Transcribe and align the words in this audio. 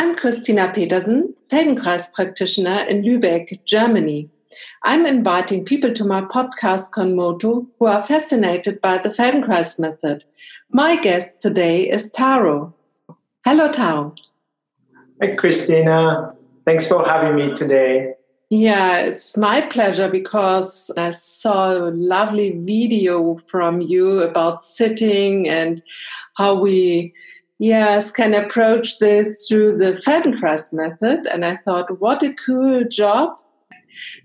I'm 0.00 0.16
Christina 0.16 0.72
Petersen, 0.74 1.34
Feldenkrais 1.52 2.10
practitioner 2.14 2.88
in 2.88 3.02
Lübeck, 3.02 3.62
Germany. 3.66 4.30
I'm 4.82 5.04
inviting 5.04 5.62
people 5.62 5.92
to 5.92 6.06
my 6.06 6.22
podcast 6.22 6.92
Konmoto 6.92 7.66
who 7.78 7.84
are 7.84 8.00
fascinated 8.00 8.80
by 8.80 8.96
the 8.96 9.10
Feldenkrais 9.10 9.78
method. 9.78 10.24
My 10.72 10.98
guest 11.02 11.42
today 11.42 11.82
is 11.82 12.10
Taro. 12.10 12.74
Hello, 13.44 13.70
Taro. 13.70 14.14
Hi, 15.20 15.36
Christina. 15.36 16.32
Thanks 16.64 16.86
for 16.86 17.04
having 17.06 17.36
me 17.36 17.52
today. 17.52 18.14
Yeah, 18.48 19.00
it's 19.00 19.36
my 19.36 19.60
pleasure 19.60 20.08
because 20.08 20.90
I 20.96 21.10
saw 21.10 21.72
a 21.72 21.92
lovely 21.92 22.58
video 22.58 23.36
from 23.48 23.82
you 23.82 24.22
about 24.22 24.62
sitting 24.62 25.46
and 25.46 25.82
how 26.38 26.54
we, 26.54 27.12
yes, 27.60 28.10
can 28.10 28.34
approach 28.34 28.98
this 28.98 29.46
through 29.46 29.78
the 29.78 29.92
Feldenkrais 29.92 30.72
method. 30.72 31.26
And 31.26 31.44
I 31.44 31.54
thought, 31.54 32.00
what 32.00 32.22
a 32.22 32.32
cool 32.32 32.84
job. 32.84 33.36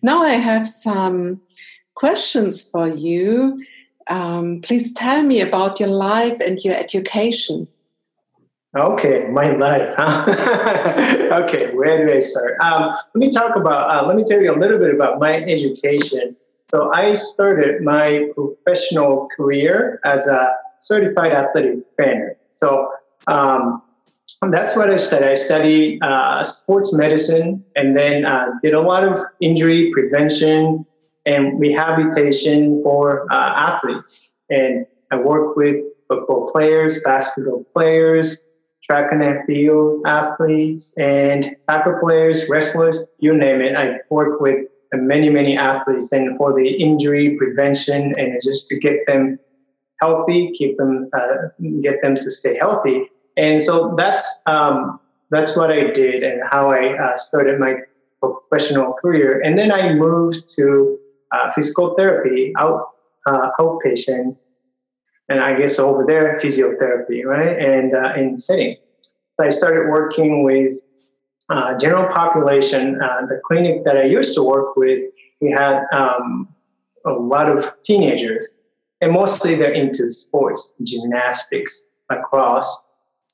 Now 0.02 0.23
I 0.23 0.31
have 0.31 0.67
some 0.67 1.41
questions 1.94 2.67
for 2.67 2.88
you. 2.88 3.63
Um, 4.08 4.61
please 4.61 4.94
tell 4.94 5.21
me 5.21 5.41
about 5.41 5.80
your 5.80 5.89
life 5.89 6.39
and 6.39 6.59
your 6.63 6.75
education. 6.75 7.67
Okay, 8.77 9.27
my 9.31 9.52
life. 9.52 9.94
Huh? 9.97 11.39
okay, 11.44 11.73
where 11.73 12.05
do 12.05 12.13
I 12.13 12.20
start? 12.20 12.58
Um, 12.61 12.89
let 12.89 13.16
me 13.16 13.30
talk 13.31 13.55
about. 13.55 13.89
Uh, 13.89 14.05
let 14.05 14.16
me 14.16 14.23
tell 14.23 14.41
you 14.41 14.53
a 14.53 14.59
little 14.59 14.77
bit 14.77 14.94
about 14.94 15.20
my 15.20 15.41
education. 15.41 16.36
So 16.70 16.91
I 16.94 17.13
started 17.13 17.81
my 17.81 18.30
professional 18.36 19.30
career 19.36 20.02
as 20.03 20.27
a 20.27 20.53
certified 20.80 21.31
athletic 21.31 21.95
trainer. 21.95 22.36
So 22.52 22.91
um, 23.27 23.81
that's 24.49 24.75
what 24.75 24.89
I 24.89 24.97
studied. 24.97 25.27
I 25.27 25.33
studied 25.33 26.03
uh, 26.03 26.43
sports 26.43 26.93
medicine 26.93 27.63
and 27.75 27.95
then 27.95 28.25
uh, 28.25 28.47
did 28.63 28.73
a 28.73 28.81
lot 28.81 29.03
of 29.03 29.25
injury 29.41 29.91
prevention 29.91 30.86
and 31.25 31.59
rehabilitation 31.59 32.81
for 32.83 33.31
uh, 33.31 33.35
athletes. 33.35 34.31
And 34.50 34.85
I 35.11 35.17
work 35.17 35.55
with 35.55 35.81
football 36.08 36.52
players, 36.52 37.02
basketball 37.03 37.66
players, 37.73 38.45
track 38.83 39.11
and 39.11 39.45
field 39.47 40.05
athletes, 40.05 40.95
and 40.97 41.55
soccer 41.59 42.00
players, 42.03 42.47
wrestlers, 42.50 43.07
you 43.19 43.33
name 43.33 43.61
it. 43.61 43.75
I 43.75 44.00
work 44.09 44.39
with 44.39 44.67
many, 44.94 45.30
many 45.30 45.57
athletes 45.57 46.11
and 46.11 46.38
for 46.38 46.53
the 46.53 46.67
injury 46.67 47.35
prevention 47.38 48.13
and 48.17 48.39
just 48.44 48.67
to 48.69 48.80
get 48.80 49.05
them 49.07 49.39
healthy, 50.02 50.52
keep 50.53 50.78
them, 50.78 51.07
uh, 51.13 51.47
get 51.81 52.02
them 52.02 52.16
to 52.16 52.31
stay 52.31 52.55
healthy. 52.57 53.09
And 53.38 53.61
so 53.61 53.94
that's 53.97 54.41
um, 54.45 55.00
that's 55.31 55.58
what 55.58 55.72
I 55.72 55.91
did 55.91 56.23
and 56.23 56.41
how 56.50 56.72
I 56.72 56.97
uh, 56.97 57.16
started 57.16 57.59
my 57.59 57.75
professional 58.22 58.94
career. 58.94 59.41
And 59.41 59.58
then 59.58 59.72
I 59.72 59.94
moved 59.94 60.53
to 60.55 60.97
uh, 61.31 61.52
physical 61.52 61.95
therapy, 61.95 62.53
out 62.58 62.91
uh, 63.28 63.50
outpatient, 63.59 64.38
and 65.30 65.39
I 65.39 65.58
guess 65.58 65.80
over 65.80 66.06
there 66.08 66.38
physiotherapy, 66.39 67.25
right? 67.25 67.58
And 67.58 67.95
uh, 67.95 68.13
in 68.16 68.38
setting. 68.38 68.78
So 69.02 69.45
I 69.45 69.50
started 69.50 69.89
working 69.89 70.44
with 70.44 70.73
uh, 71.50 71.78
general 71.78 72.13
population. 72.13 73.02
Uh, 73.02 73.25
the 73.28 73.41
clinic 73.45 73.83
that 73.86 73.97
I 73.97 74.03
used 74.03 74.36
to 74.36 74.44
work 74.44 74.75
with, 74.75 75.02
we 75.41 75.52
had 75.52 75.83
um, 75.91 76.47
a 77.06 77.11
lot 77.11 77.50
of 77.50 77.73
teenagers, 77.83 78.59
and 79.02 79.11
mostly 79.11 79.56
they're 79.56 79.73
into 79.73 80.09
sports, 80.09 80.73
gymnastics, 80.83 81.89
lacrosse, 82.09 82.84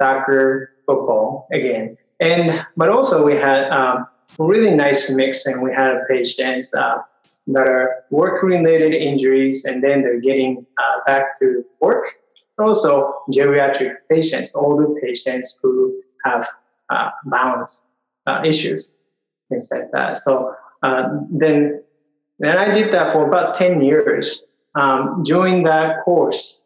soccer, 0.02 0.46
football 0.86 1.48
again. 1.58 1.86
And 2.30 2.44
but 2.80 2.90
also 2.96 3.16
we 3.30 3.36
had 3.48 3.62
um, 3.80 3.98
a 4.42 4.44
really 4.54 4.74
nice 4.86 5.02
mix, 5.20 5.46
and 5.50 5.58
we 5.66 5.72
had 5.82 5.94
patients 6.14 6.68
uh, 6.74 6.98
that 7.54 7.68
are 7.76 7.86
work-related 8.10 8.94
injuries, 9.10 9.58
and 9.68 9.78
then 9.86 9.98
they're 10.04 10.26
getting 10.30 10.52
uh, 10.82 10.98
back 11.10 11.24
to 11.40 11.46
work. 11.86 12.06
Also, 12.58 12.92
geriatric 13.36 13.94
patients, 14.14 14.50
older 14.64 14.88
patients 15.06 15.48
who 15.62 15.74
have 16.26 16.44
uh, 16.94 17.10
balance 17.26 17.72
uh, 18.30 18.40
issues, 18.52 18.82
things 19.50 19.68
like 19.74 19.90
that. 19.96 20.18
So 20.26 20.32
uh, 20.86 21.04
then, 21.42 21.82
then 22.44 22.56
I 22.66 22.68
did 22.78 22.88
that 22.94 23.08
for 23.14 23.22
about 23.32 23.48
ten 23.62 23.82
years. 23.90 24.26
Um, 24.82 25.24
during 25.32 25.64
that 25.64 25.88
course, 26.06 26.62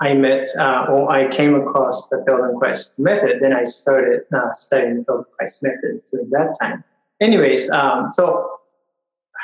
I 0.00 0.14
met 0.14 0.48
uh, 0.58 0.86
or 0.88 1.10
I 1.12 1.28
came 1.28 1.54
across 1.54 2.08
the 2.08 2.24
Feldenkrais 2.28 2.90
method. 2.98 3.38
Then 3.40 3.52
I 3.52 3.64
started 3.64 4.22
uh, 4.34 4.50
studying 4.52 5.04
the 5.04 5.04
Feldenkrais 5.04 5.62
method 5.62 6.02
during 6.10 6.30
that 6.30 6.56
time. 6.60 6.82
Anyways, 7.20 7.70
um, 7.70 8.10
so 8.12 8.58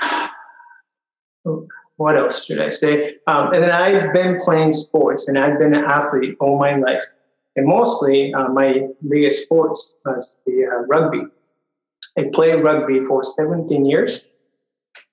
what 1.96 2.16
else 2.16 2.44
should 2.44 2.60
I 2.60 2.70
say? 2.70 3.16
Um, 3.26 3.52
and 3.52 3.62
then 3.62 3.70
I've 3.70 4.12
been 4.12 4.40
playing 4.40 4.72
sports 4.72 5.28
and 5.28 5.38
I've 5.38 5.58
been 5.58 5.74
an 5.74 5.84
athlete 5.84 6.36
all 6.40 6.58
my 6.58 6.76
life. 6.76 7.04
And 7.56 7.66
mostly 7.66 8.32
uh, 8.34 8.48
my 8.48 8.88
biggest 9.08 9.44
sports 9.44 9.96
was 10.04 10.40
the 10.46 10.64
uh, 10.64 10.86
rugby. 10.86 11.22
I 12.16 12.30
played 12.32 12.62
rugby 12.64 13.04
for 13.06 13.22
17 13.22 13.84
years. 13.84 14.26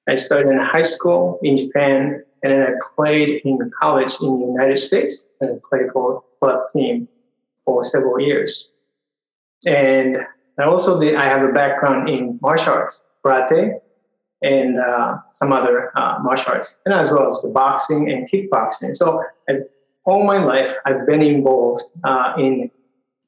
I 0.08 0.16
started 0.16 0.50
in 0.50 0.60
high 0.60 0.84
school 0.84 1.40
in 1.42 1.58
Japan 1.58 2.24
and 2.46 2.54
then 2.54 2.62
I 2.62 2.74
played 2.96 3.42
in 3.44 3.58
college 3.82 4.14
in 4.22 4.40
the 4.40 4.46
United 4.46 4.78
States 4.78 5.32
and 5.42 5.50
I 5.50 5.60
played 5.68 5.90
for 5.92 6.24
club 6.40 6.60
team 6.72 7.08
for 7.66 7.84
several 7.84 8.20
years. 8.20 8.72
And 9.68 10.18
I 10.60 10.66
also 10.66 11.00
did, 11.00 11.16
I 11.16 11.24
have 11.24 11.42
a 11.42 11.52
background 11.52 12.08
in 12.08 12.38
martial 12.44 12.74
arts, 12.74 13.04
karate, 13.26 13.80
and 14.44 14.80
uh, 14.80 15.18
some 15.32 15.52
other 15.52 15.92
uh, 15.98 16.20
martial 16.22 16.54
arts, 16.54 16.78
and 16.86 16.94
as 16.94 17.10
well 17.12 17.26
as 17.26 17.42
the 17.42 17.50
boxing 17.50 18.12
and 18.12 18.30
kickboxing. 18.30 18.96
So 18.96 19.24
I've, 19.50 19.64
all 20.04 20.24
my 20.24 20.38
life, 20.38 20.70
I've 20.86 21.08
been 21.08 21.24
involved 21.24 21.82
uh, 22.04 22.34
in 22.38 22.70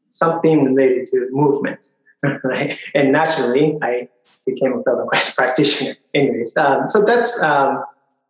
something 0.09 0.63
related 0.63 1.07
to 1.07 1.27
movement, 1.31 1.89
right? 2.43 2.77
And 2.93 3.11
naturally, 3.11 3.79
I 3.81 4.09
became 4.45 4.73
a 4.73 4.77
Feldenkrais 4.77 5.35
practitioner. 5.35 5.95
Anyways, 6.13 6.55
um, 6.55 6.85
so 6.85 7.03
that's 7.03 7.41
um, 7.41 7.83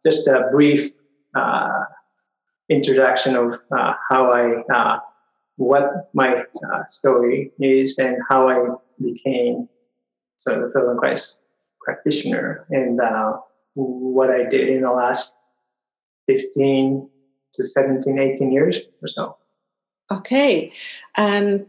just 0.06 0.28
a 0.28 0.50
brief 0.52 0.92
uh, 1.36 1.84
introduction 2.70 3.36
of 3.36 3.56
uh, 3.72 3.94
how 4.10 4.32
I, 4.32 4.62
uh, 4.74 5.00
what 5.56 6.10
my 6.14 6.44
uh, 6.72 6.86
story 6.86 7.52
is, 7.60 7.98
and 7.98 8.18
how 8.30 8.50
I 8.50 8.76
became 9.02 9.70
so 10.38 10.62
the 10.62 10.68
Feldenkrais 10.68 11.36
practitioner, 11.82 12.66
and 12.70 13.00
uh, 13.02 13.38
what 13.74 14.30
I 14.30 14.44
did 14.44 14.70
in 14.70 14.82
the 14.82 14.92
last 14.92 15.34
15 16.28 17.10
to 17.56 17.66
17, 17.66 18.20
18 18.20 18.52
years 18.52 18.82
or 19.02 19.08
so. 19.08 19.38
Okay, 20.12 20.72
and 21.16 21.66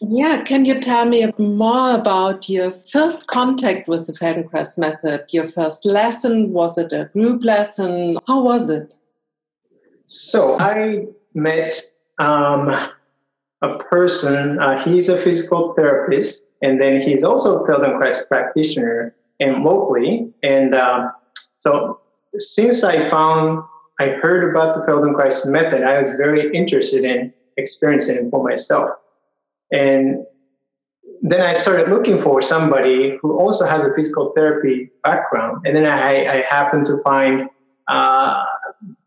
yeah, 0.00 0.42
can 0.42 0.64
you 0.64 0.80
tell 0.80 1.04
me 1.04 1.30
more 1.38 1.94
about 1.94 2.48
your 2.48 2.70
first 2.70 3.28
contact 3.28 3.88
with 3.88 4.06
the 4.06 4.12
Feldenkrais 4.12 4.78
method? 4.78 5.24
Your 5.30 5.44
first 5.44 5.84
lesson? 5.84 6.52
Was 6.52 6.78
it 6.78 6.92
a 6.92 7.10
group 7.12 7.44
lesson? 7.44 8.18
How 8.26 8.42
was 8.42 8.70
it? 8.70 8.94
So 10.06 10.56
I 10.58 11.06
met 11.34 11.80
um, 12.18 12.70
a 13.62 13.78
person, 13.78 14.58
uh, 14.58 14.82
he's 14.82 15.08
a 15.08 15.16
physical 15.16 15.74
therapist, 15.74 16.44
and 16.62 16.80
then 16.80 17.00
he's 17.00 17.24
also 17.24 17.62
a 17.62 17.68
Feldenkrais 17.68 18.28
practitioner 18.28 19.14
and 19.40 19.64
locally. 19.64 20.32
And 20.42 20.74
uh, 20.74 21.10
so 21.58 22.00
since 22.36 22.84
I 22.84 23.08
found, 23.08 23.62
I 23.98 24.08
heard 24.08 24.50
about 24.50 24.76
the 24.76 24.90
Feldenkrais 24.90 25.46
method, 25.50 25.82
I 25.82 25.98
was 25.98 26.10
very 26.16 26.54
interested 26.54 27.04
in 27.04 27.32
experiencing 27.56 28.26
it 28.26 28.30
for 28.30 28.42
myself. 28.42 28.90
And 29.72 30.24
then 31.22 31.40
I 31.40 31.52
started 31.52 31.88
looking 31.88 32.20
for 32.20 32.42
somebody 32.42 33.18
who 33.22 33.38
also 33.38 33.66
has 33.66 33.84
a 33.84 33.94
physical 33.94 34.32
therapy 34.36 34.90
background. 35.02 35.66
And 35.66 35.74
then 35.74 35.86
I, 35.86 36.26
I 36.26 36.44
happened 36.48 36.86
to 36.86 37.02
find 37.02 37.48
uh, 37.88 38.44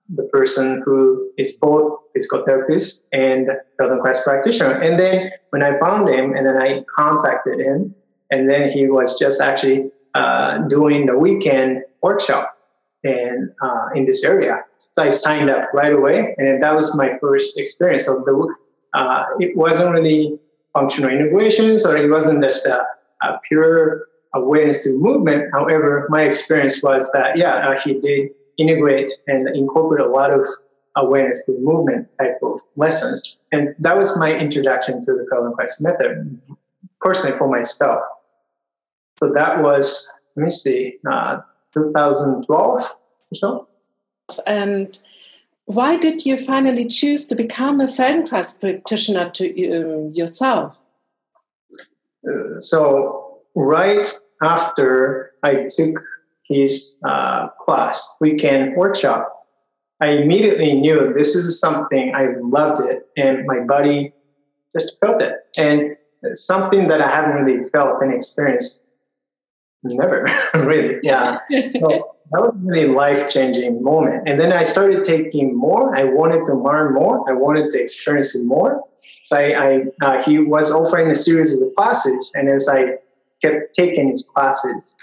the 0.09 0.23
person 0.23 0.81
who 0.85 1.29
is 1.37 1.53
both 1.53 1.97
physical 2.13 2.43
therapist 2.45 3.03
and 3.11 3.49
Feldenkrais 3.79 4.23
practitioner. 4.23 4.81
And 4.81 4.99
then 4.99 5.31
when 5.51 5.63
I 5.63 5.77
found 5.77 6.09
him, 6.09 6.33
and 6.35 6.45
then 6.45 6.57
I 6.57 6.83
contacted 6.95 7.59
him, 7.59 7.93
and 8.31 8.49
then 8.49 8.71
he 8.71 8.87
was 8.87 9.19
just 9.19 9.41
actually 9.41 9.91
uh, 10.15 10.59
doing 10.67 11.05
the 11.05 11.17
weekend 11.17 11.83
workshop 12.01 12.57
and 13.03 13.49
uh, 13.61 13.89
in 13.95 14.05
this 14.05 14.23
area. 14.23 14.63
So 14.93 15.03
I 15.03 15.09
signed 15.09 15.49
up 15.49 15.69
right 15.73 15.93
away, 15.93 16.35
and 16.37 16.61
that 16.61 16.75
was 16.75 16.95
my 16.97 17.17
first 17.19 17.57
experience. 17.57 18.05
So 18.05 18.23
the 18.25 18.55
uh, 18.93 19.25
it 19.39 19.55
wasn't 19.55 19.91
really 19.91 20.39
functional 20.73 21.09
integration, 21.09 21.77
so 21.79 21.95
it 21.95 22.09
wasn't 22.09 22.43
just 22.43 22.65
a, 22.65 22.83
a, 23.23 23.39
pure 23.47 24.07
awareness 24.33 24.83
to 24.83 24.91
movement. 24.91 25.49
However, 25.53 26.07
my 26.09 26.23
experience 26.23 26.83
was 26.83 27.11
that 27.13 27.37
yeah, 27.37 27.69
uh, 27.69 27.79
he 27.79 27.99
did 27.99 28.29
integrate 28.57 29.11
and 29.27 29.47
incorporate 29.55 30.05
a 30.05 30.09
lot 30.09 30.31
of 30.31 30.47
awareness 30.95 31.45
to 31.45 31.57
movement 31.59 32.07
type 32.19 32.37
of 32.43 32.59
lessons. 32.75 33.39
And 33.51 33.75
that 33.79 33.95
was 33.97 34.17
my 34.17 34.33
introduction 34.33 35.01
to 35.01 35.13
the 35.13 35.27
Feldenkrais 35.31 35.79
method, 35.79 36.39
personally 36.99 37.37
for 37.37 37.47
myself. 37.47 38.01
So 39.19 39.31
that 39.33 39.61
was, 39.61 40.07
let 40.35 40.43
me 40.43 40.51
see, 40.51 40.97
uh, 41.09 41.39
2012 41.73 42.81
or 43.31 43.35
so. 43.35 43.67
And 44.45 44.99
why 45.67 45.97
did 45.97 46.25
you 46.25 46.37
finally 46.37 46.85
choose 46.85 47.27
to 47.27 47.35
become 47.35 47.81
a 47.81 47.87
Feldenkrais 47.87 48.57
practitioner 48.59 49.29
to 49.31 49.45
um, 49.75 50.11
yourself? 50.13 50.81
Uh, 52.25 52.59
so 52.59 53.39
right 53.53 54.07
after 54.41 55.33
I 55.43 55.67
took 55.69 56.01
his 56.47 56.97
uh, 57.03 57.49
class, 57.65 58.15
weekend 58.21 58.77
workshop, 58.77 59.45
I 59.99 60.07
immediately 60.11 60.73
knew 60.73 61.13
this 61.13 61.35
is 61.35 61.59
something 61.59 62.15
I 62.15 62.27
loved 62.41 62.81
it, 62.89 63.05
and 63.17 63.45
my 63.45 63.59
body 63.59 64.13
just 64.73 64.95
felt 65.01 65.21
it, 65.21 65.33
and 65.57 65.97
something 66.33 66.87
that 66.87 67.01
I 67.01 67.09
haven't 67.09 67.43
really 67.43 67.67
felt 67.69 68.01
and 68.01 68.13
experienced 68.13 68.85
never 69.83 70.27
really. 70.53 70.99
Yeah. 71.03 71.39
so, 71.79 72.13
that 72.31 72.41
was 72.41 72.53
a 72.55 72.57
really 72.57 72.87
life 72.87 73.29
changing 73.29 73.81
moment. 73.81 74.27
And 74.27 74.39
then 74.39 74.51
I 74.51 74.63
started 74.63 75.05
taking 75.05 75.55
more. 75.55 75.95
I 75.97 76.03
wanted 76.03 76.43
to 76.45 76.55
learn 76.55 76.93
more. 76.93 77.29
I 77.29 77.33
wanted 77.33 77.71
to 77.71 77.81
experience 77.81 78.35
it 78.35 78.45
more. 78.45 78.83
So 79.23 79.37
I, 79.37 79.43
I 79.43 79.83
uh, 80.01 80.23
he 80.23 80.39
was 80.39 80.71
offering 80.71 81.09
a 81.09 81.15
series 81.15 81.61
of 81.61 81.73
classes, 81.75 82.31
and 82.35 82.49
as 82.49 82.67
I 82.67 82.95
kept 83.41 83.73
taking 83.73 84.09
his 84.09 84.23
classes, 84.23 84.95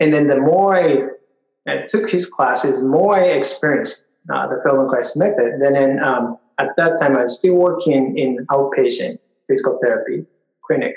and 0.00 0.12
then 0.12 0.28
the 0.28 0.38
more 0.38 0.74
I, 0.74 1.08
I 1.70 1.86
took 1.86 2.08
his 2.08 2.26
classes, 2.26 2.82
the 2.82 2.88
more 2.88 3.16
I 3.16 3.24
experienced 3.24 4.06
uh, 4.32 4.46
the 4.48 4.56
Feldenkrais 4.64 5.16
method. 5.16 5.60
Then, 5.60 5.72
then 5.72 6.02
um, 6.02 6.38
at 6.58 6.68
that 6.76 6.98
time, 7.00 7.16
I 7.16 7.22
was 7.22 7.38
still 7.38 7.56
working 7.56 8.16
in 8.16 8.46
outpatient 8.46 9.18
physical 9.48 9.78
therapy 9.82 10.24
clinic 10.66 10.96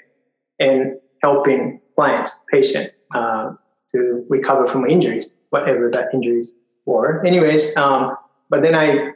and 0.59 0.97
helping 1.23 1.80
clients, 1.95 2.43
patients, 2.51 3.03
uh, 3.13 3.53
to 3.93 4.25
recover 4.29 4.67
from 4.67 4.89
injuries 4.89 5.31
whatever 5.51 5.89
that 5.91 6.13
injuries 6.13 6.57
were. 6.85 7.23
Anyways, 7.25 7.75
um, 7.77 8.17
but 8.49 8.63
then 8.63 8.75
I 8.75 9.11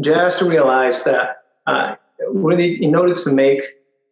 just 0.00 0.40
realized 0.40 1.04
that 1.06 1.38
uh, 1.66 1.96
really, 2.32 2.82
in 2.82 2.94
order 2.94 3.14
to 3.14 3.32
make 3.32 3.62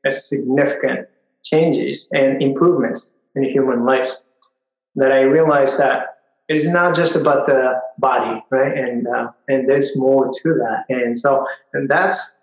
a 0.05 0.11
significant 0.11 1.09
changes 1.45 2.09
and 2.13 2.43
improvements 2.43 3.15
in 3.37 3.45
human 3.45 3.85
lives, 3.85 4.27
that 4.97 5.13
I 5.13 5.21
realized 5.21 5.79
that 5.79 6.19
it 6.49 6.57
is 6.57 6.69
not 6.69 6.97
just 6.97 7.17
about 7.17 7.47
the 7.47 7.81
body, 7.99 8.43
right? 8.51 8.77
And 8.77 9.07
uh, 9.07 9.31
and 9.49 9.69
there's 9.69 9.99
more 9.99 10.31
to 10.43 10.55
that. 10.55 10.85
And 10.89 11.17
so, 11.17 11.47
and 11.73 11.89
that's 11.89 12.39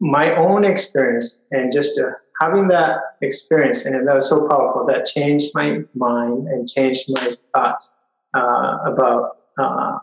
my 0.00 0.34
own 0.36 0.64
experience, 0.64 1.44
and 1.50 1.72
just 1.72 1.98
uh, 1.98 2.12
having 2.42 2.68
that 2.68 2.96
experience, 3.20 3.86
and 3.86 4.06
that 4.06 4.14
was 4.14 4.28
so 4.28 4.48
powerful. 4.48 4.84
That 4.86 5.06
changed 5.06 5.52
my 5.54 5.80
mind 5.94 6.48
and 6.48 6.68
changed 6.68 7.04
my 7.08 7.28
thoughts 7.54 7.92
uh, 8.34 8.78
about 8.84 9.38
uh, 9.58 9.98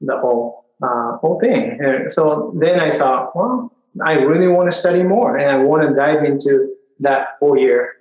the 0.00 0.18
whole 0.18 0.64
uh, 0.82 1.16
whole 1.18 1.38
thing. 1.38 1.78
And 1.80 2.10
so 2.10 2.54
then 2.58 2.80
I 2.80 2.90
thought, 2.90 3.36
well, 3.36 3.72
I 4.02 4.12
really 4.12 4.48
want 4.48 4.70
to 4.70 4.76
study 4.76 5.02
more, 5.02 5.36
and 5.36 5.50
I 5.50 5.58
want 5.58 5.88
to 5.88 5.94
dive 5.94 6.24
into 6.24 6.74
that 7.00 7.38
four 7.38 7.58
year 7.58 7.92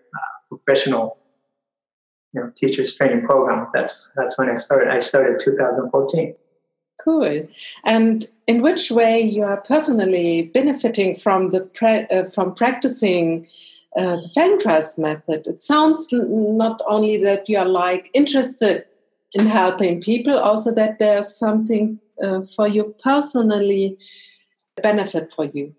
professional 0.49 1.17
you 2.33 2.41
know, 2.41 2.51
teachers 2.55 2.95
training 2.95 3.25
program. 3.25 3.67
That's 3.73 4.13
that's 4.15 4.37
when 4.37 4.49
I 4.49 4.55
started. 4.55 4.89
I 4.89 4.99
started 4.99 5.39
2014. 5.39 6.35
Cool. 7.03 7.47
And 7.83 8.25
in 8.47 8.61
which 8.61 8.91
way 8.91 9.21
you 9.21 9.43
are 9.43 9.61
personally 9.61 10.51
benefiting 10.53 11.15
from 11.15 11.49
the 11.49 11.61
pre- 11.61 12.05
uh, 12.05 12.25
from 12.25 12.53
practicing 12.53 13.45
uh, 13.95 14.17
the 14.17 14.29
Feldenkrais 14.35 14.97
method? 14.97 15.47
It 15.47 15.59
sounds 15.59 16.07
not 16.11 16.81
only 16.87 17.17
that 17.23 17.47
you 17.49 17.57
are 17.57 17.67
like 17.67 18.09
interested 18.13 18.85
in 19.33 19.47
helping 19.47 20.01
people, 20.01 20.37
also 20.37 20.73
that 20.73 20.99
there's 20.99 21.35
something 21.35 21.99
uh, 22.21 22.41
for 22.55 22.67
you 22.67 22.95
personally 23.03 23.97
benefit 24.81 25.31
for 25.31 25.45
you. 25.45 25.73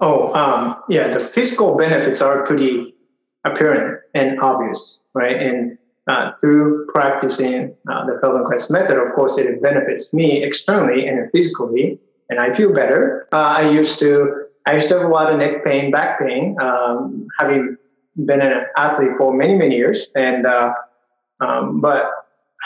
Oh, 0.00 0.32
um, 0.34 0.76
yeah, 0.88 1.08
the 1.08 1.20
physical 1.20 1.76
benefits 1.76 2.20
are 2.20 2.46
pretty 2.46 2.94
apparent 3.44 4.00
and 4.14 4.40
obvious, 4.40 5.00
right? 5.14 5.36
And 5.36 5.78
uh, 6.08 6.32
through 6.40 6.86
practicing 6.86 7.74
uh, 7.88 8.06
the 8.06 8.12
Feldenkrais 8.20 8.70
method, 8.70 8.96
of 8.98 9.12
course, 9.14 9.38
it 9.38 9.62
benefits 9.62 10.12
me 10.12 10.42
externally 10.42 11.06
and 11.06 11.30
physically, 11.32 11.98
and 12.30 12.40
I 12.40 12.52
feel 12.54 12.72
better. 12.72 13.26
Uh, 13.32 13.36
I 13.36 13.70
used 13.70 13.98
to, 14.00 14.46
I 14.68 14.74
used 14.74 14.88
to 14.88 14.98
have 14.98 15.06
a 15.06 15.08
lot 15.08 15.32
of 15.32 15.38
neck 15.38 15.64
pain, 15.64 15.90
back 15.90 16.20
pain, 16.20 16.54
um, 16.60 17.26
having 17.38 17.78
been 18.26 18.42
an 18.42 18.66
athlete 18.76 19.16
for 19.16 19.32
many, 19.32 19.54
many 19.54 19.76
years, 19.76 20.08
and 20.14 20.44
uh, 20.44 20.74
um, 21.40 21.80
but 21.80 22.10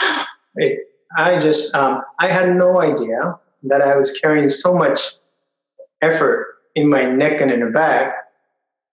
it, 0.55 0.79
I 1.15 1.39
just, 1.39 1.73
um, 1.73 2.01
I 2.19 2.29
had 2.29 2.55
no 2.57 2.81
idea 2.81 3.39
that 3.63 3.81
I 3.81 3.95
was 3.95 4.11
carrying 4.19 4.49
so 4.49 4.75
much 4.75 4.99
effort 6.01 6.55
in 6.75 6.89
my 6.89 7.05
neck 7.05 7.39
and 7.39 7.49
in 7.49 7.61
the 7.61 7.67
back 7.67 8.15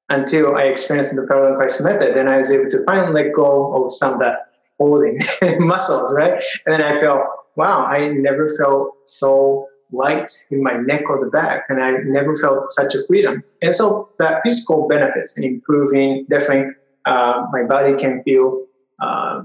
until 0.08 0.54
I 0.54 0.64
experienced 0.64 1.16
the 1.16 1.22
Feldenkrais 1.22 1.82
method. 1.82 2.16
And 2.16 2.28
I 2.28 2.36
was 2.36 2.52
able 2.52 2.70
to 2.70 2.84
finally 2.84 3.24
let 3.24 3.34
go 3.34 3.74
of 3.74 3.90
some 3.90 4.12
of 4.12 4.20
that 4.20 4.52
holding 4.78 5.18
muscles, 5.58 6.12
right? 6.14 6.40
And 6.66 6.74
then 6.74 6.82
I 6.82 7.00
felt, 7.00 7.22
wow, 7.56 7.86
I 7.86 8.08
never 8.08 8.54
felt 8.56 8.94
so 9.06 9.66
light 9.92 10.32
in 10.50 10.62
my 10.62 10.74
neck 10.74 11.08
or 11.08 11.24
the 11.24 11.30
back, 11.30 11.66
and 11.68 11.82
I 11.82 11.92
never 12.04 12.36
felt 12.36 12.68
such 12.68 12.94
a 12.94 13.04
freedom. 13.04 13.42
And 13.62 13.74
so 13.74 14.08
that 14.18 14.42
physical 14.44 14.88
benefits 14.88 15.36
in 15.38 15.44
improving, 15.44 16.26
definitely, 16.28 16.72
uh, 17.06 17.46
my 17.52 17.62
body 17.64 17.96
can 17.96 18.22
feel 18.22 18.66
uh, 19.00 19.42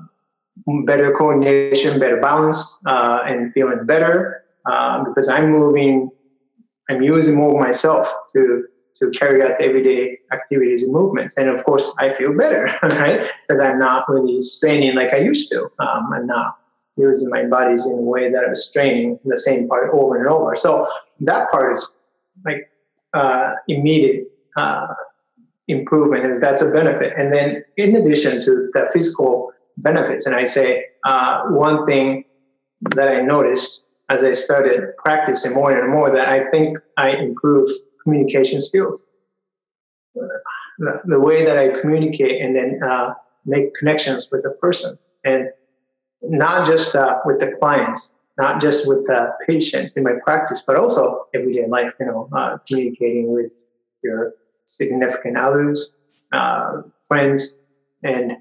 better 0.86 1.13
coordination, 1.13 2.00
better 2.00 2.19
balance, 2.19 2.80
uh, 2.86 3.19
and 3.25 3.53
feeling 3.53 3.86
better 3.86 4.44
uh, 4.65 5.03
because 5.03 5.30
I'm 5.30 5.51
moving, 5.51 6.09
I'm 6.89 7.01
using 7.01 7.36
more 7.36 7.59
myself 7.62 8.13
to 8.33 8.65
to 8.97 9.12
carry 9.12 9.44
out 9.44 9.59
everyday 9.59 10.18
activities 10.31 10.83
and 10.83 10.94
movements. 10.94 11.36
And 11.38 11.50
of 11.50 11.63
course, 11.65 11.94
I 12.00 12.13
feel 12.13 12.33
better, 12.33 12.69
right? 12.83 13.30
Because 13.45 13.59
I'm 13.59 13.77
not 13.77 14.07
really 14.07 14.39
straining 14.39 14.95
like 14.95 15.13
I 15.13 15.18
used 15.18 15.50
to. 15.51 15.69
Um, 15.80 16.13
I'm 16.13 16.25
not 16.25 16.57
using 16.97 17.30
my 17.30 17.44
bodies 17.45 17.86
in 17.86 17.94
a 17.94 17.95
way 17.95 18.31
that 18.31 18.44
I 18.45 18.50
was 18.50 18.68
straining 18.68 19.19
the 19.25 19.38
same 19.38 19.68
part 19.68 19.92
over 19.94 20.18
and 20.18 20.27
over. 20.27 20.56
So 20.56 20.88
that 21.21 21.51
part 21.51 21.71
is 21.75 21.92
like 22.45 22.71
uh, 23.13 23.53
immediate 23.68 24.27
uh, 24.57 24.88
improvement, 25.68 26.25
is 26.25 26.39
that's 26.39 26.62
a 26.62 26.71
benefit. 26.71 27.13
And 27.18 27.33
then 27.33 27.63
in 27.77 27.95
addition 27.95 28.42
to 28.42 28.69
the 28.73 28.90
physical 28.94 29.52
benefits. 29.78 30.25
And 30.25 30.35
I 30.35 30.45
say 30.45 30.85
uh, 31.04 31.44
one 31.47 31.85
thing 31.85 32.23
that 32.95 33.09
I 33.09 33.21
noticed 33.21 33.85
as 34.09 34.23
I 34.23 34.33
started 34.33 34.95
practicing 34.97 35.54
more 35.54 35.78
and 35.78 35.92
more 35.92 36.11
that 36.11 36.28
I 36.30 36.49
think 36.52 36.78
I 36.97 37.11
improved 37.11 37.71
communication 38.04 38.61
skills. 38.61 39.06
The, 40.14 41.02
the 41.06 41.19
way 41.19 41.44
that 41.44 41.57
I 41.57 41.80
communicate 41.81 42.42
and 42.42 42.56
then 42.56 42.80
uh, 42.83 43.14
make 43.45 43.73
connections 43.75 44.30
with 44.31 44.44
the 44.44 44.52
person, 44.52 44.97
and 45.23 45.49
not 46.22 46.68
just 46.68 46.95
uh, 46.95 47.19
with 47.26 47.40
the 47.40 47.52
clients, 47.60 48.16
not 48.38 48.62
just 48.62 48.88
with 48.88 49.06
the 49.07 49.31
patients 49.48 49.95
in 49.95 50.04
my 50.04 50.14
practice, 50.24 50.62
but 50.66 50.78
also 50.78 51.26
everyday 51.34 51.68
life. 51.68 51.94
You 52.00 52.07
know, 52.07 52.30
uh, 52.36 52.57
communicating 52.68 53.31
with 53.31 53.56
your 54.04 54.34
significant 54.66 55.38
others, 55.38 55.95
uh, 56.31 56.81
friends, 57.07 57.57
and 58.04 58.38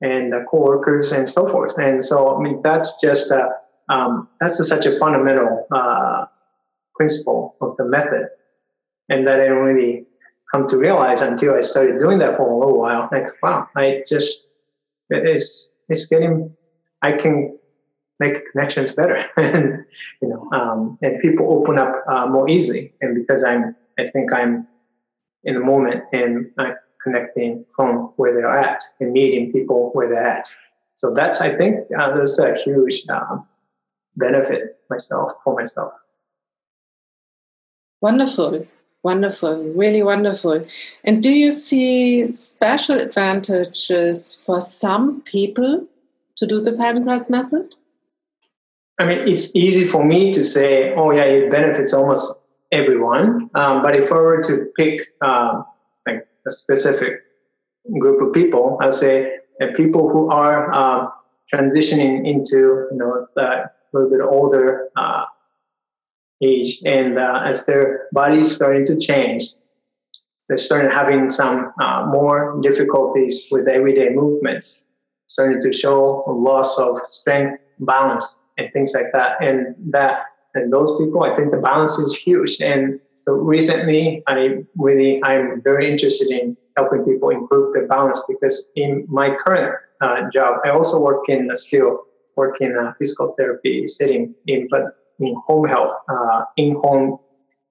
and 0.00 0.34
uh, 0.34 0.40
coworkers 0.50 1.12
and 1.12 1.28
so 1.28 1.48
forth. 1.48 1.78
And 1.78 2.04
so, 2.04 2.36
I 2.36 2.42
mean, 2.42 2.60
that's 2.62 3.00
just 3.00 3.30
a, 3.30 3.50
um, 3.88 4.28
that's 4.40 4.58
a, 4.58 4.64
such 4.64 4.84
a 4.84 4.98
fundamental 4.98 5.64
uh, 5.70 6.26
principle 6.96 7.54
of 7.60 7.76
the 7.76 7.84
method, 7.84 8.28
and 9.08 9.26
that 9.26 9.38
I 9.38 9.44
didn't 9.44 9.58
really 9.58 10.06
come 10.52 10.66
to 10.68 10.76
realize 10.76 11.22
until 11.22 11.54
I 11.54 11.60
started 11.60 11.98
doing 11.98 12.18
that 12.18 12.36
for 12.36 12.50
a 12.50 12.58
little 12.58 12.78
while. 12.78 13.08
Like, 13.10 13.26
wow, 13.42 13.68
I 13.76 14.02
just 14.06 14.48
it's 15.08 15.76
it's 15.88 16.06
getting 16.06 16.54
I 17.02 17.12
can 17.12 17.58
make 18.20 18.50
connections 18.52 18.94
better, 18.94 19.26
and 19.36 19.84
you 20.22 20.28
know, 20.28 20.48
um, 20.52 20.98
and 21.02 21.20
people 21.20 21.52
open 21.52 21.78
up 21.78 22.04
uh, 22.08 22.26
more 22.26 22.48
easily. 22.48 22.92
And 23.00 23.14
because 23.14 23.44
I'm, 23.44 23.74
I 23.98 24.06
think 24.06 24.32
I'm 24.32 24.66
in 25.44 25.54
the 25.54 25.60
moment, 25.60 26.04
and 26.12 26.50
I'm 26.58 26.74
connecting 27.02 27.64
from 27.74 28.12
where 28.16 28.32
they're 28.32 28.58
at 28.58 28.82
and 29.00 29.12
meeting 29.12 29.52
people 29.52 29.90
where 29.92 30.08
they're 30.08 30.26
at. 30.26 30.48
So 30.94 31.12
that's, 31.12 31.40
I 31.40 31.56
think, 31.56 31.80
uh, 31.98 32.14
there's 32.14 32.38
a 32.38 32.54
huge 32.54 33.06
um, 33.08 33.46
benefit 34.16 34.78
myself 34.88 35.32
for 35.42 35.54
myself. 35.54 35.92
Wonderful, 38.00 38.66
wonderful, 39.02 39.62
really 39.74 40.02
wonderful. 40.02 40.64
And 41.04 41.22
do 41.22 41.30
you 41.30 41.52
see 41.52 42.32
special 42.34 43.00
advantages 43.00 44.34
for 44.34 44.60
some 44.60 45.22
people 45.22 45.86
to 46.36 46.46
do 46.46 46.60
the 46.60 46.72
Feldenkrais 46.72 47.30
method? 47.30 47.74
I 48.98 49.06
mean, 49.06 49.18
it's 49.26 49.54
easy 49.54 49.86
for 49.86 50.04
me 50.04 50.32
to 50.32 50.44
say, 50.44 50.94
oh, 50.94 51.10
yeah, 51.12 51.24
it 51.24 51.50
benefits 51.50 51.92
almost 51.92 52.38
everyone. 52.70 53.50
Um, 53.54 53.82
but 53.82 53.96
if 53.96 54.12
I 54.12 54.16
were 54.16 54.42
to 54.42 54.66
pick 54.76 55.00
um, 55.22 55.64
like 56.06 56.26
a 56.46 56.50
specific 56.50 57.20
group 57.98 58.20
of 58.20 58.32
people, 58.32 58.78
I'd 58.80 58.94
say 58.94 59.38
uh, 59.60 59.66
people 59.76 60.08
who 60.08 60.30
are 60.30 60.72
uh, 60.72 61.08
transitioning 61.52 62.26
into, 62.26 62.88
you 62.90 62.96
know, 62.96 63.26
a 63.36 63.70
little 63.92 64.10
bit 64.10 64.20
older 64.20 64.88
uh, 64.96 65.24
age, 66.42 66.80
and 66.84 67.18
uh, 67.18 67.42
as 67.44 67.66
their 67.66 68.08
body's 68.12 68.54
starting 68.54 68.86
to 68.86 68.98
change, 68.98 69.44
they're 70.48 70.58
starting 70.58 70.90
having 70.90 71.30
some 71.30 71.72
uh, 71.80 72.06
more 72.06 72.58
difficulties 72.62 73.48
with 73.50 73.68
everyday 73.68 74.10
movements, 74.10 74.84
starting 75.32 75.60
to 75.62 75.72
show 75.72 76.22
a 76.26 76.32
loss 76.32 76.78
of 76.78 77.00
strength, 77.04 77.58
balance, 77.80 78.42
and 78.58 78.70
things 78.72 78.92
like 78.94 79.10
that. 79.14 79.42
And 79.42 79.74
that 79.92 80.26
and 80.54 80.70
those 80.72 80.98
people, 80.98 81.22
I 81.22 81.34
think 81.34 81.50
the 81.50 81.56
balance 81.58 81.98
is 81.98 82.14
huge. 82.14 82.60
And 82.60 83.00
so 83.20 83.34
recently, 83.34 84.22
I 84.26 84.64
really 84.76 85.22
I'm 85.24 85.62
very 85.62 85.90
interested 85.90 86.28
in 86.30 86.56
helping 86.76 87.04
people 87.04 87.30
improve 87.30 87.72
their 87.72 87.86
balance 87.86 88.22
because 88.28 88.66
in 88.76 89.06
my 89.08 89.34
current 89.44 89.74
uh, 90.02 90.30
job, 90.32 90.60
I 90.64 90.70
also 90.70 91.00
work 91.00 91.28
in 91.28 91.50
a 91.50 91.56
skill, 91.56 92.00
work 92.36 92.60
in 92.60 92.76
uh, 92.76 92.92
physical 92.98 93.34
therapy 93.38 93.86
setting 93.86 94.34
in 94.46 94.68
but 94.70 94.96
in 95.20 95.34
home 95.46 95.66
health, 95.66 95.96
uh, 96.08 96.44
in 96.56 96.74
home 96.82 97.18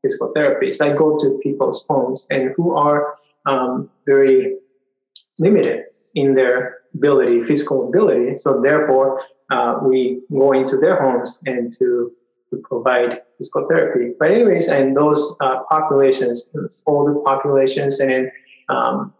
physical 0.01 0.33
therapies. 0.35 0.81
I 0.81 0.95
go 0.95 1.17
to 1.19 1.39
people's 1.43 1.85
homes 1.87 2.25
and 2.31 2.53
who 2.55 2.75
are 2.75 3.15
um, 3.45 3.89
very 4.05 4.55
limited 5.37 5.85
in 6.15 6.33
their 6.33 6.80
ability, 6.93 7.43
physical 7.43 7.89
ability. 7.89 8.37
So 8.37 8.61
therefore, 8.61 9.23
uh, 9.51 9.79
we 9.83 10.21
go 10.31 10.53
into 10.53 10.77
their 10.77 11.01
homes 11.01 11.41
and 11.45 11.73
to, 11.73 12.11
to 12.49 12.61
provide 12.63 13.21
physical 13.37 13.67
therapy. 13.69 14.13
But 14.19 14.31
anyways, 14.31 14.67
and 14.69 14.95
those 14.95 15.35
uh, 15.41 15.63
populations, 15.69 16.51
older 16.85 17.15
populations, 17.25 17.99
and 17.99 18.31
um, 18.69 19.13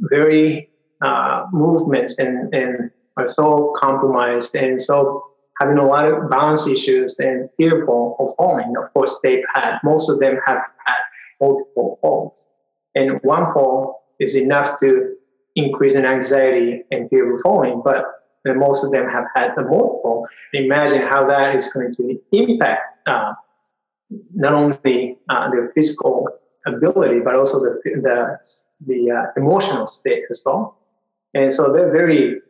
very 0.00 0.70
uh, 1.02 1.46
movements 1.52 2.18
and, 2.18 2.52
and 2.54 2.90
are 3.16 3.26
so 3.26 3.74
compromised 3.80 4.54
and 4.54 4.80
so 4.80 5.24
having 5.60 5.78
a 5.78 5.84
lot 5.84 6.04
of 6.04 6.30
balance 6.30 6.66
issues 6.68 7.18
and 7.18 7.48
fearful 7.56 8.16
of 8.20 8.34
falling. 8.36 8.74
Of 8.76 8.92
course, 8.92 9.18
they've 9.22 9.44
had, 9.54 9.78
most 9.82 10.08
of 10.08 10.20
them 10.20 10.38
have 10.46 10.58
had 10.86 10.98
multiple 11.40 11.98
falls. 12.00 12.46
And 12.94 13.20
one 13.22 13.44
fall 13.52 14.04
is 14.20 14.36
enough 14.36 14.78
to 14.80 15.16
increase 15.62 15.94
in 16.00 16.04
anxiety 16.04 16.70
and 16.92 17.00
fear 17.10 17.24
of 17.34 17.42
falling, 17.42 17.82
but 17.84 18.04
most 18.44 18.84
of 18.84 18.90
them 18.94 19.06
have 19.16 19.26
had 19.34 19.48
the 19.56 19.62
multiple. 19.62 20.26
Imagine 20.54 21.02
how 21.12 21.20
that 21.32 21.54
is 21.54 21.64
going 21.72 21.94
to 21.96 22.02
impact 22.32 22.84
uh, 23.06 23.32
not 24.44 24.54
only 24.54 25.18
uh, 25.28 25.50
their 25.52 25.66
physical 25.74 26.12
ability, 26.66 27.20
but 27.26 27.34
also 27.34 27.56
the, 27.58 27.72
the, 28.06 28.16
the 28.86 29.00
uh, 29.10 29.26
emotional 29.36 29.86
state 29.86 30.24
as 30.30 30.42
well. 30.46 30.78
And 31.34 31.52
so 31.52 31.72
they're 31.72 31.92
very 31.92 32.40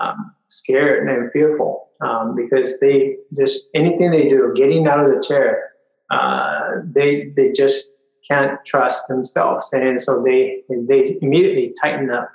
um, 0.00 0.34
scared 0.48 1.08
and 1.08 1.30
fearful 1.32 1.88
um, 2.00 2.36
because 2.36 2.78
they 2.80 3.16
just 3.36 3.66
anything 3.74 4.10
they 4.10 4.28
do, 4.28 4.52
getting 4.54 4.86
out 4.86 5.04
of 5.04 5.14
the 5.14 5.22
chair, 5.26 5.70
uh, 6.10 6.80
they 6.84 7.32
they 7.36 7.52
just 7.52 7.90
can't 8.28 8.58
trust 8.64 9.08
themselves, 9.08 9.72
and 9.72 10.00
so 10.00 10.22
they 10.22 10.62
they 10.68 11.18
immediately 11.20 11.74
tighten 11.82 12.10
up, 12.10 12.30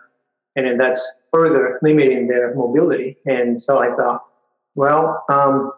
and 0.55 0.79
that's 0.79 1.19
further 1.33 1.79
limiting 1.81 2.27
their 2.27 2.53
mobility. 2.55 3.17
And 3.25 3.59
so 3.59 3.79
I 3.79 3.95
thought, 3.95 4.23
well, 4.75 5.23
um, 5.29 5.71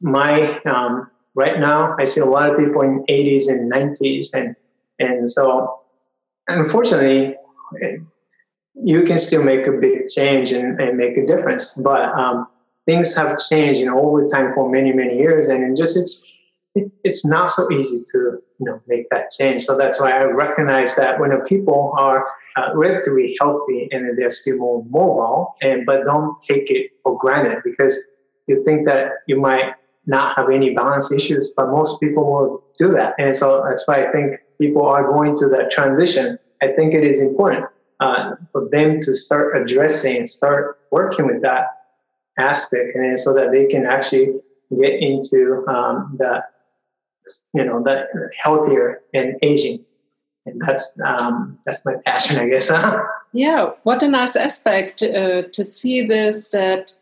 my 0.00 0.58
um, 0.60 1.10
right 1.34 1.58
now 1.58 1.96
I 1.98 2.04
see 2.04 2.20
a 2.20 2.26
lot 2.26 2.50
of 2.50 2.58
people 2.58 2.82
in 2.82 3.02
80s 3.08 3.48
and 3.48 3.70
90s, 3.70 4.26
and 4.34 4.56
and 4.98 5.30
so 5.30 5.80
unfortunately 6.48 7.36
you 8.74 9.02
can 9.04 9.18
still 9.18 9.42
make 9.42 9.66
a 9.66 9.72
big 9.72 10.08
change 10.08 10.52
and, 10.52 10.78
and 10.80 10.96
make 10.96 11.16
a 11.16 11.24
difference. 11.24 11.72
But 11.72 12.02
um, 12.14 12.46
things 12.84 13.14
have 13.16 13.38
changed, 13.48 13.80
you 13.80 13.86
know, 13.86 13.98
over 13.98 14.26
time 14.26 14.52
for 14.54 14.70
many, 14.70 14.92
many 14.92 15.16
years, 15.16 15.48
and 15.48 15.76
just 15.76 15.96
it's 15.96 16.30
it, 16.76 16.92
it's 17.04 17.26
not 17.26 17.50
so 17.50 17.70
easy 17.72 18.04
to 18.12 18.18
you 18.58 18.66
know 18.66 18.80
make 18.86 19.08
that 19.10 19.30
change. 19.36 19.62
So 19.62 19.76
that's 19.76 20.00
why 20.00 20.12
I 20.12 20.24
recognize 20.24 20.94
that 20.96 21.18
when 21.18 21.32
people 21.42 21.94
are 21.96 22.26
uh, 22.56 22.68
relatively 22.74 23.36
healthy 23.40 23.88
and 23.90 24.16
they're 24.16 24.30
still 24.30 24.58
more 24.58 24.84
mobile, 24.88 25.56
and 25.62 25.86
but 25.86 26.04
don't 26.04 26.40
take 26.42 26.70
it 26.70 26.92
for 27.02 27.18
granted 27.18 27.62
because 27.64 27.96
you 28.46 28.62
think 28.62 28.86
that 28.86 29.12
you 29.26 29.40
might 29.40 29.74
not 30.06 30.36
have 30.36 30.50
any 30.50 30.72
balance 30.74 31.10
issues, 31.10 31.52
but 31.56 31.68
most 31.68 31.98
people 31.98 32.24
will 32.24 32.64
do 32.78 32.92
that, 32.92 33.14
and 33.18 33.34
so 33.34 33.64
that's 33.66 33.88
why 33.88 34.06
I 34.06 34.12
think 34.12 34.36
people 34.60 34.86
are 34.86 35.10
going 35.10 35.36
to 35.38 35.48
that 35.48 35.70
transition. 35.70 36.38
I 36.62 36.68
think 36.68 36.94
it 36.94 37.04
is 37.04 37.20
important 37.20 37.66
uh, 38.00 38.32
for 38.52 38.68
them 38.70 39.00
to 39.00 39.14
start 39.14 39.56
addressing, 39.56 40.26
start 40.26 40.78
working 40.90 41.26
with 41.26 41.42
that 41.42 41.68
aspect, 42.38 42.94
and 42.94 43.18
so 43.18 43.34
that 43.34 43.50
they 43.50 43.66
can 43.66 43.86
actually 43.86 44.34
get 44.70 44.94
into 45.00 45.64
um, 45.68 46.16
the, 46.18 46.42
you 47.54 47.64
know, 47.64 47.82
the 47.82 48.06
healthier 48.42 49.00
and 49.14 49.36
aging. 49.42 49.84
And 50.46 50.60
that's 50.60 50.98
um, 51.04 51.58
that's 51.66 51.84
my 51.84 51.94
passion, 52.06 52.38
I 52.38 52.48
guess. 52.48 52.70
yeah, 53.32 53.70
what 53.82 54.02
a 54.02 54.08
nice 54.08 54.36
aspect 54.36 55.02
uh, 55.02 55.42
to 55.42 55.64
see 55.64 56.02
this. 56.06 56.48
That 56.52 56.94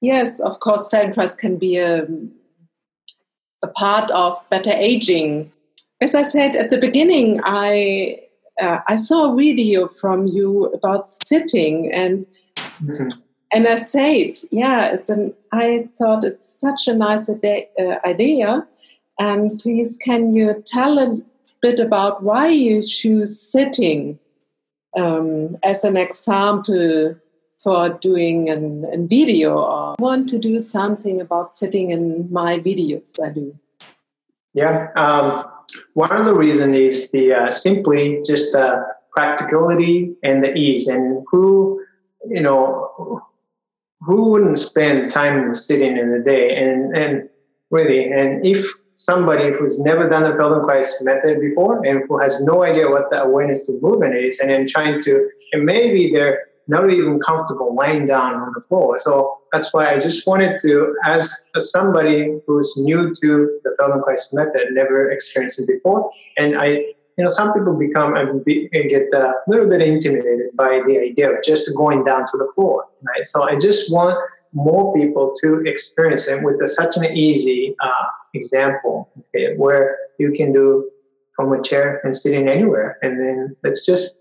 yes, 0.00 0.40
of 0.40 0.60
course, 0.60 0.88
Feldenkrais 0.88 1.36
can 1.36 1.58
be 1.58 1.76
a, 1.76 2.06
a 3.62 3.68
part 3.74 4.10
of 4.12 4.34
better 4.48 4.72
aging. 4.74 5.52
As 6.00 6.14
I 6.14 6.22
said 6.22 6.56
at 6.56 6.70
the 6.70 6.78
beginning, 6.78 7.40
I 7.44 8.20
uh, 8.60 8.80
I 8.86 8.96
saw 8.96 9.32
a 9.32 9.36
video 9.36 9.88
from 9.88 10.26
you 10.26 10.66
about 10.66 11.06
sitting 11.06 11.92
and 11.92 12.26
mm-hmm. 12.56 13.08
and 13.52 13.66
I 13.66 13.74
said, 13.74 14.38
yeah, 14.50 14.92
it's 14.92 15.08
an. 15.08 15.34
I 15.52 15.88
thought 15.98 16.24
it's 16.24 16.44
such 16.44 16.86
a 16.86 16.94
nice 16.94 17.28
uh, 17.28 17.96
idea, 18.04 18.66
and 19.20 19.60
please, 19.60 19.96
can 19.96 20.34
you 20.34 20.62
tell 20.66 20.98
a 20.98 21.14
bit 21.62 21.78
about 21.78 22.22
why 22.22 22.48
you 22.48 22.82
choose 22.82 23.40
sitting 23.40 24.18
um, 24.96 25.54
as 25.62 25.84
an 25.84 25.96
example 25.96 27.14
for 27.58 27.90
doing 28.00 28.48
an, 28.48 28.86
a 28.92 28.96
video 29.06 29.58
or 29.58 29.94
want 29.98 30.28
to 30.30 30.38
do 30.38 30.58
something 30.58 31.20
about 31.20 31.52
sitting 31.52 31.90
in 31.90 32.32
my 32.32 32.58
videos 32.58 33.22
I 33.22 33.30
do. 33.30 33.54
Yeah, 34.54 34.88
um, 34.96 35.44
one 35.92 36.10
of 36.10 36.24
the 36.24 36.34
reasons 36.34 36.74
is 36.74 37.10
the 37.10 37.34
uh, 37.34 37.50
simply 37.50 38.22
just 38.26 38.52
the 38.52 38.86
practicality 39.12 40.16
and 40.24 40.42
the 40.42 40.52
ease, 40.54 40.88
and 40.88 41.24
who 41.30 41.84
you 42.28 42.40
know 42.40 43.22
who 44.00 44.30
wouldn't 44.30 44.58
spend 44.58 45.10
time 45.10 45.54
sitting 45.54 45.96
in 45.96 46.10
the 46.10 46.18
day 46.18 46.56
and 46.56 46.96
and 46.96 47.28
really 47.70 48.10
and 48.10 48.44
if 48.44 48.79
somebody 49.00 49.50
who's 49.56 49.80
never 49.80 50.08
done 50.08 50.24
the 50.24 50.36
Feldenkrais 50.38 50.90
method 51.02 51.40
before 51.40 51.82
and 51.86 52.02
who 52.06 52.18
has 52.18 52.44
no 52.44 52.64
idea 52.64 52.86
what 52.88 53.08
the 53.10 53.18
awareness 53.22 53.66
to 53.66 53.72
movement 53.80 54.14
is, 54.14 54.40
and 54.40 54.50
then 54.50 54.66
trying 54.66 55.00
to 55.02 55.28
and 55.52 55.64
maybe 55.64 56.12
they're 56.12 56.38
not 56.68 56.88
even 56.90 57.18
comfortable 57.18 57.74
lying 57.74 58.06
down 58.06 58.34
on 58.34 58.52
the 58.54 58.60
floor. 58.60 58.98
So 58.98 59.38
that's 59.52 59.72
why 59.74 59.92
I 59.92 59.98
just 59.98 60.26
wanted 60.26 60.60
to, 60.60 60.94
as 61.04 61.44
somebody 61.58 62.38
who's 62.46 62.72
new 62.76 63.12
to 63.20 63.60
the 63.64 63.74
Feldenkrais 63.80 64.32
method, 64.34 64.64
never 64.70 65.10
experienced 65.10 65.58
it 65.60 65.66
before, 65.66 66.10
and 66.36 66.56
I, 66.56 66.66
you 67.16 67.24
know, 67.24 67.28
some 67.28 67.52
people 67.54 67.74
become 67.76 68.14
and 68.14 68.44
get 68.94 69.06
uh, 69.14 69.32
a 69.46 69.50
little 69.50 69.68
bit 69.68 69.80
intimidated 69.80 70.54
by 70.56 70.80
the 70.86 70.98
idea 71.08 71.30
of 71.32 71.42
just 71.42 71.74
going 71.76 72.04
down 72.04 72.22
to 72.30 72.36
the 72.42 72.48
floor, 72.54 72.86
right? 73.02 73.26
So 73.26 73.42
I 73.42 73.58
just 73.58 73.92
want 73.92 74.16
more 74.52 74.94
people 74.94 75.34
to 75.42 75.62
experience 75.66 76.28
it 76.28 76.42
with 76.44 76.60
a, 76.62 76.68
such 76.68 76.96
an 76.96 77.04
easy 77.04 77.74
uh, 77.80 78.06
example, 78.34 79.08
okay, 79.18 79.56
where 79.56 79.96
you 80.18 80.32
can 80.32 80.52
do 80.52 80.90
from 81.34 81.52
a 81.52 81.62
chair 81.62 82.00
and 82.04 82.16
sitting 82.16 82.48
anywhere, 82.48 82.98
and 83.02 83.20
then 83.20 83.56
let's 83.62 83.84
just 83.84 84.20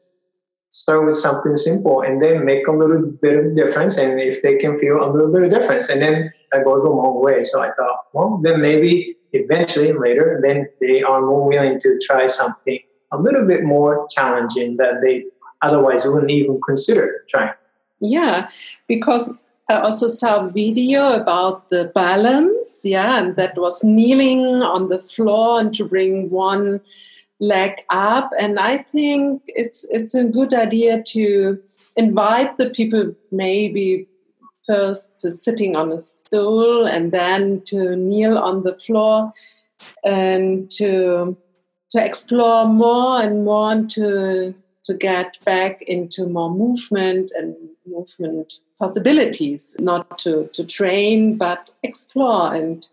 start 0.69 1.05
with 1.05 1.15
something 1.15 1.55
simple 1.55 2.01
and 2.01 2.21
then 2.21 2.45
make 2.45 2.67
a 2.67 2.71
little 2.71 3.01
bit 3.01 3.43
of 3.43 3.55
difference. 3.55 3.97
And 3.97 4.19
if 4.19 4.41
they 4.41 4.57
can 4.57 4.79
feel 4.79 5.03
a 5.03 5.09
little 5.11 5.31
bit 5.31 5.43
of 5.43 5.49
difference 5.49 5.89
and 5.89 6.01
then 6.01 6.31
that 6.51 6.63
goes 6.63 6.83
a 6.83 6.89
long 6.89 7.21
way. 7.21 7.43
So 7.43 7.61
i 7.61 7.71
thought 7.71 8.05
well 8.13 8.39
then 8.43 8.61
maybe 8.61 9.15
eventually 9.33 9.93
later 9.93 10.39
then 10.43 10.67
they 10.81 11.01
are 11.01 11.21
more 11.21 11.47
willing 11.47 11.79
to 11.79 11.99
try 12.01 12.25
something 12.25 12.79
a 13.11 13.17
little 13.17 13.45
bit 13.45 13.63
more 13.63 14.07
challenging 14.11 14.77
that 14.77 15.01
they 15.01 15.25
otherwise 15.61 16.05
wouldn't 16.05 16.31
even 16.31 16.59
consider 16.67 17.25
trying. 17.29 17.53
Yeah 17.99 18.49
because 18.87 19.35
I 19.69 19.81
also 19.81 20.07
saw 20.07 20.43
a 20.43 20.47
video 20.47 21.11
about 21.11 21.69
the 21.69 21.91
balance, 21.93 22.81
yeah, 22.83 23.19
and 23.19 23.35
that 23.35 23.55
was 23.55 23.83
kneeling 23.83 24.63
on 24.63 24.87
the 24.87 24.99
floor 24.99 25.59
and 25.59 25.71
to 25.75 25.85
bring 25.85 26.31
one 26.31 26.81
leg 27.39 27.81
up. 27.89 28.31
And 28.39 28.59
i 28.59 28.77
think 28.77 29.43
it's 29.47 29.87
it's 29.91 30.13
a 30.15 30.25
good 30.25 30.53
idea 30.53 31.01
to 31.03 31.59
invite 31.95 32.57
the 32.57 32.69
people 32.71 33.15
maybe 33.31 34.07
first 34.65 35.19
to 35.19 35.31
sitting 35.31 35.75
on 35.75 35.91
a 35.91 35.99
stool 35.99 36.85
and 36.85 37.11
then 37.11 37.61
to 37.65 37.95
kneel 37.95 38.37
on 38.37 38.63
the 38.63 38.75
floor 38.75 39.31
and 40.03 40.69
to 40.71 41.37
to 41.89 42.05
explore 42.05 42.65
more 42.65 43.21
and 43.21 43.45
more 43.45 43.71
and 43.71 43.89
to 43.89 44.53
to 44.83 44.93
get 44.93 45.37
back 45.45 45.81
into 45.83 46.27
more 46.27 46.51
movement 46.51 47.31
and 47.37 47.55
movement 47.85 48.53
possibilities 48.79 49.75
not 49.79 50.17
to 50.19 50.49
to 50.53 50.63
train 50.65 51.37
but 51.37 51.69
explore 51.83 52.53
and 52.53 52.87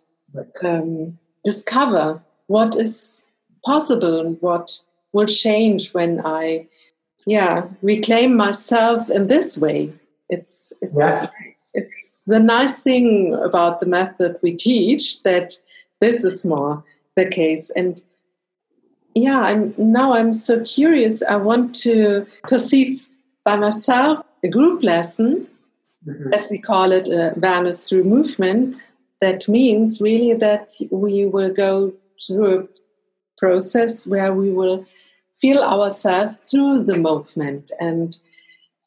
um, 0.62 1.18
discover 1.44 2.20
what 2.48 2.76
is 2.76 3.26
possible 3.64 4.20
and 4.20 4.36
what 4.40 4.78
will 5.12 5.26
change 5.26 5.94
when 5.94 6.20
i 6.24 6.66
yeah 7.26 7.66
reclaim 7.82 8.36
myself 8.36 9.10
in 9.10 9.26
this 9.26 9.58
way. 9.58 9.92
It's 10.28 10.72
it's 10.80 10.98
yeah. 10.98 11.28
it's 11.74 12.24
the 12.26 12.40
nice 12.40 12.82
thing 12.82 13.34
about 13.34 13.80
the 13.80 13.86
method 13.86 14.38
we 14.42 14.56
teach 14.56 15.22
that 15.24 15.52
this 16.00 16.24
is 16.24 16.44
more 16.44 16.84
the 17.16 17.28
case. 17.28 17.70
And 17.76 18.00
yeah 19.14 19.40
i'm 19.40 19.74
now 19.76 20.14
i'm 20.14 20.32
so 20.32 20.62
curious. 20.64 21.22
I 21.22 21.36
want 21.36 21.74
to 21.86 22.26
perceive 22.44 23.08
by 23.44 23.56
myself 23.56 24.24
a 24.44 24.48
group 24.48 24.82
lesson 24.82 25.48
mm-hmm. 26.06 26.32
as 26.32 26.48
we 26.50 26.58
call 26.58 26.92
it 26.92 27.08
a 27.08 27.34
awareness 27.36 27.88
through 27.88 28.04
movement 28.04 28.76
that 29.20 29.48
means 29.48 30.00
really 30.00 30.34
that 30.34 30.72
we 30.90 31.24
will 31.24 31.52
go 31.52 31.92
through 32.26 32.58
a 32.58 32.68
process 33.38 34.06
where 34.06 34.32
we 34.32 34.50
will 34.50 34.84
feel 35.34 35.62
ourselves 35.62 36.38
through 36.40 36.82
the 36.82 36.98
movement 36.98 37.70
and 37.80 38.18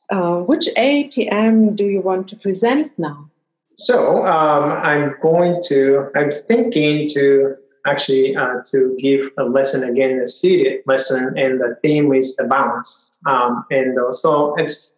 uh, 0.09 0.37
which 0.41 0.67
ATM 0.77 1.75
do 1.75 1.85
you 1.85 2.01
want 2.01 2.27
to 2.27 2.35
present 2.35 2.91
now? 2.97 3.29
So 3.77 4.25
um, 4.25 4.63
I'm 4.63 5.15
going 5.21 5.61
to, 5.67 6.09
I'm 6.15 6.31
thinking 6.31 7.07
to 7.09 7.55
actually 7.85 8.35
uh, 8.35 8.55
to 8.71 8.97
give 8.99 9.29
a 9.37 9.43
lesson 9.43 9.83
again, 9.83 10.19
a 10.19 10.27
seated 10.27 10.81
lesson, 10.85 11.37
and 11.37 11.61
the 11.61 11.77
theme 11.81 12.11
is 12.13 12.35
the 12.35 12.45
balance. 12.45 13.05
Um, 13.25 13.63
and 13.71 13.97
so 14.13 14.55
it's 14.57 14.93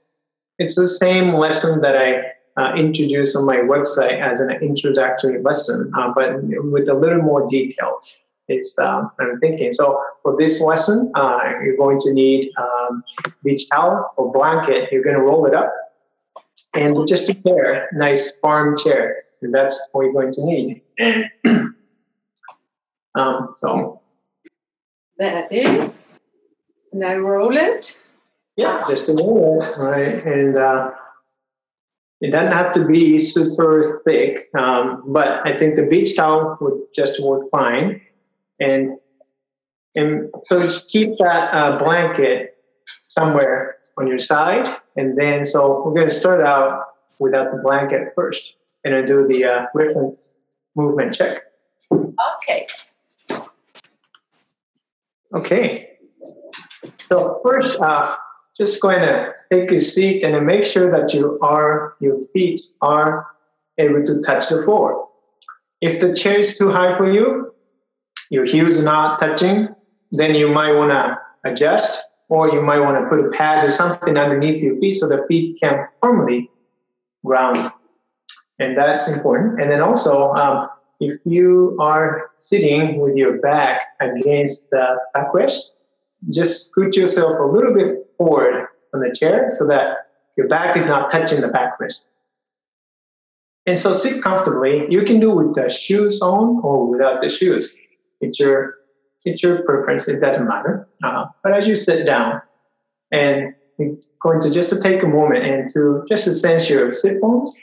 it's 0.61 0.75
the 0.75 0.87
same 0.87 1.33
lesson 1.33 1.81
that 1.81 1.95
I 1.97 2.61
uh, 2.61 2.75
introduced 2.75 3.35
on 3.35 3.45
my 3.45 3.57
website 3.57 4.19
as 4.19 4.39
an 4.41 4.51
introductory 4.51 5.41
lesson, 5.41 5.91
uh, 5.97 6.11
but 6.13 6.43
with 6.43 6.87
a 6.89 6.93
little 6.93 7.21
more 7.21 7.47
details 7.47 8.15
it's 8.51 8.77
um, 8.79 9.11
I'm 9.19 9.39
thinking. 9.39 9.71
So 9.71 10.01
for 10.23 10.35
this 10.37 10.61
lesson, 10.61 11.11
uh, 11.15 11.39
you're 11.63 11.77
going 11.77 11.99
to 11.99 12.13
need 12.13 12.51
um, 12.57 13.03
beach 13.43 13.69
towel 13.69 14.13
or 14.17 14.31
blanket. 14.31 14.91
You're 14.91 15.03
going 15.03 15.15
to 15.15 15.21
roll 15.21 15.45
it 15.45 15.53
up, 15.53 15.73
and 16.75 17.07
just 17.07 17.29
a 17.29 17.41
chair, 17.41 17.89
nice 17.93 18.35
farm 18.37 18.77
chair, 18.77 19.23
that's 19.41 19.89
what 19.91 20.03
you're 20.03 20.13
going 20.13 20.33
to 20.33 20.45
need. 20.45 20.81
um, 23.15 23.53
so 23.55 24.01
it 25.17 25.47
is. 25.51 26.19
Now 26.93 27.15
roll 27.15 27.55
it. 27.55 28.00
Yeah, 28.61 28.85
just 28.87 29.09
a 29.09 29.13
it, 29.13 29.61
right? 29.77 30.23
And 30.25 30.55
uh, 30.55 30.91
it 32.21 32.31
doesn't 32.31 32.51
have 32.51 32.73
to 32.73 32.85
be 32.85 33.17
super 33.17 34.01
thick, 34.05 34.49
um, 34.57 35.03
but 35.07 35.45
I 35.45 35.57
think 35.57 35.75
the 35.75 35.83
beach 35.83 36.15
towel 36.15 36.57
would 36.61 36.79
just 36.95 37.21
work 37.23 37.49
fine 37.51 38.01
and 38.61 38.97
and 39.95 40.29
so 40.43 40.61
just 40.61 40.89
keep 40.89 41.17
that 41.17 41.53
uh, 41.53 41.77
blanket 41.77 42.57
somewhere 43.05 43.77
on 43.97 44.07
your 44.07 44.19
side, 44.19 44.77
and 44.95 45.17
then 45.17 45.45
so 45.45 45.83
we're 45.83 45.93
going 45.93 46.07
to 46.07 46.15
start 46.15 46.41
out 46.45 46.85
without 47.19 47.51
the 47.51 47.57
blanket 47.57 48.13
first, 48.15 48.53
and 48.85 48.93
then 48.93 49.05
do 49.05 49.27
the 49.27 49.43
uh, 49.43 49.65
reference 49.73 50.35
movement 50.75 51.13
check. 51.13 51.43
Okay. 51.91 52.67
Okay. 55.33 55.97
So 57.09 57.41
first, 57.43 57.79
uh, 57.81 58.15
just 58.57 58.81
going 58.81 58.99
to 58.99 59.33
take 59.51 59.71
a 59.71 59.79
seat 59.79 60.23
and 60.23 60.45
make 60.45 60.65
sure 60.65 60.91
that 60.91 61.13
you 61.13 61.39
are 61.41 61.95
your 61.99 62.17
feet 62.17 62.61
are 62.81 63.27
able 63.77 64.03
to 64.03 64.21
touch 64.21 64.49
the 64.49 64.61
floor. 64.61 65.07
If 65.81 65.99
the 65.99 66.13
chair 66.13 66.37
is 66.37 66.57
too 66.57 66.69
high 66.69 66.95
for 66.95 67.11
you, 67.11 67.53
your 68.29 68.45
heels 68.45 68.77
are 68.77 68.83
not 68.83 69.19
touching, 69.19 69.69
then 70.11 70.35
you 70.35 70.49
might 70.49 70.73
want 70.73 70.91
to 70.91 71.17
adjust, 71.49 72.03
or 72.29 72.49
you 72.49 72.61
might 72.61 72.79
want 72.79 72.97
to 73.03 73.09
put 73.09 73.25
a 73.25 73.29
pad 73.29 73.65
or 73.65 73.71
something 73.71 74.17
underneath 74.17 74.61
your 74.61 74.77
feet 74.77 74.93
so 74.93 75.07
the 75.07 75.25
feet 75.27 75.59
can 75.59 75.87
firmly 76.01 76.49
ground. 77.25 77.71
And 78.59 78.77
that's 78.77 79.07
important. 79.07 79.59
And 79.59 79.71
then 79.71 79.81
also, 79.81 80.33
um, 80.33 80.69
if 80.99 81.19
you 81.25 81.75
are 81.79 82.29
sitting 82.37 82.99
with 82.99 83.15
your 83.15 83.39
back 83.39 83.81
against 83.99 84.69
the 84.69 84.97
backrest, 85.15 85.71
just 86.29 86.69
scoot 86.69 86.95
yourself 86.95 87.39
a 87.39 87.43
little 87.43 87.73
bit 87.73 88.05
forward 88.21 88.67
on 88.93 88.99
the 89.01 89.13
chair 89.13 89.49
so 89.49 89.65
that 89.67 89.97
your 90.37 90.47
back 90.47 90.77
is 90.77 90.87
not 90.87 91.11
touching 91.11 91.41
the 91.41 91.47
backrest. 91.47 92.03
And 93.65 93.77
so 93.77 93.93
sit 93.93 94.23
comfortably. 94.23 94.85
You 94.89 95.03
can 95.03 95.19
do 95.19 95.31
with 95.31 95.55
the 95.55 95.69
shoes 95.69 96.21
on 96.21 96.61
or 96.63 96.87
without 96.87 97.21
the 97.21 97.29
shoes. 97.29 97.75
It's 98.19 98.39
your 98.39 98.75
it's 99.23 99.43
your 99.43 99.63
preference. 99.63 100.07
It 100.07 100.19
doesn't 100.19 100.47
matter. 100.47 100.87
Uh, 101.03 101.25
but 101.43 101.53
as 101.53 101.67
you 101.67 101.75
sit 101.75 102.05
down, 102.05 102.41
and 103.11 103.53
you're 103.77 103.97
going 104.19 104.39
to 104.41 104.51
just 104.51 104.69
to 104.71 104.81
take 104.81 105.03
a 105.03 105.07
moment 105.07 105.45
and 105.45 105.69
to 105.73 106.03
just 106.09 106.23
to 106.25 106.33
sense 106.33 106.69
your 106.69 106.93
sit 106.93 107.21
bones, 107.21 107.55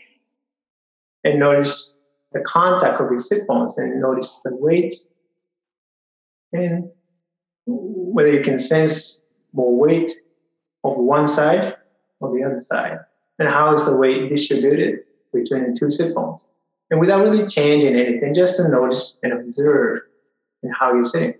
and 1.25 1.41
notice 1.41 1.97
the 2.33 2.41
contact 2.41 3.01
of 3.01 3.11
your 3.11 3.19
sit 3.19 3.47
bones, 3.49 3.77
and 3.77 4.01
notice 4.01 4.41
the 4.45 4.55
weight, 4.55 4.95
and 6.53 6.93
whether 7.67 8.33
you 8.33 8.45
can 8.45 8.59
sense 8.59 9.27
more 9.53 9.77
weight 9.77 10.13
of 10.93 10.99
one 11.05 11.27
side 11.27 11.75
or 12.21 12.37
the 12.37 12.45
other 12.45 12.61
side, 12.61 12.99
and 13.39 13.49
how 13.49 13.73
is 13.73 13.85
the 13.85 13.97
weight 13.97 14.29
distributed 14.29 15.01
between 15.33 15.71
the 15.71 15.77
two 15.79 15.91
sit 15.91 16.15
bones, 16.15 16.49
and 16.91 17.01
without 17.01 17.23
really 17.23 17.47
changing 17.47 17.95
anything, 17.95 18.35
just 18.35 18.57
to 18.57 18.69
notice 18.69 19.19
and 19.23 19.33
observe 19.33 20.01
and 20.63 20.73
how 20.79 20.93
you're 20.93 21.05
sitting. 21.05 21.35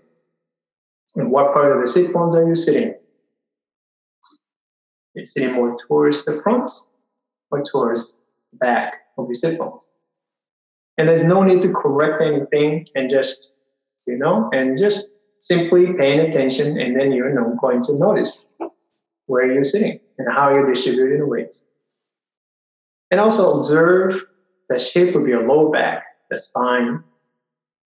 And 1.15 1.31
what 1.31 1.53
part 1.53 1.71
of 1.75 1.81
the 1.81 1.87
sit 1.87 2.13
bones 2.13 2.35
are 2.35 2.47
you 2.47 2.55
sitting? 2.55 2.89
Are 2.89 2.99
You're 5.15 5.25
sitting 5.25 5.53
more 5.53 5.77
towards 5.87 6.23
the 6.23 6.41
front 6.41 6.69
or 7.51 7.63
towards 7.63 8.19
the 8.51 8.57
back 8.57 8.93
of 9.17 9.25
your 9.25 9.33
sit 9.33 9.57
bones. 9.57 9.89
And 10.97 11.07
there's 11.07 11.23
no 11.23 11.43
need 11.43 11.61
to 11.63 11.73
correct 11.73 12.21
anything 12.21 12.87
and 12.95 13.09
just, 13.09 13.51
you 14.05 14.17
know, 14.17 14.49
and 14.53 14.77
just 14.77 15.07
simply 15.39 15.93
paying 15.93 16.19
attention 16.19 16.79
and 16.79 16.99
then 16.99 17.11
you're 17.11 17.33
going 17.33 17.81
to 17.81 17.97
notice 17.97 18.41
where 19.29 19.51
you're 19.51 19.63
sitting 19.63 19.99
and 20.17 20.27
how 20.33 20.49
you're 20.49 20.71
distributing 20.71 21.19
the 21.19 21.25
weight. 21.25 21.55
And 23.11 23.19
also 23.19 23.57
observe 23.57 24.25
the 24.69 24.79
shape 24.79 25.15
of 25.15 25.27
your 25.27 25.47
low 25.47 25.71
back, 25.71 26.03
the 26.29 26.37
spine, 26.37 27.03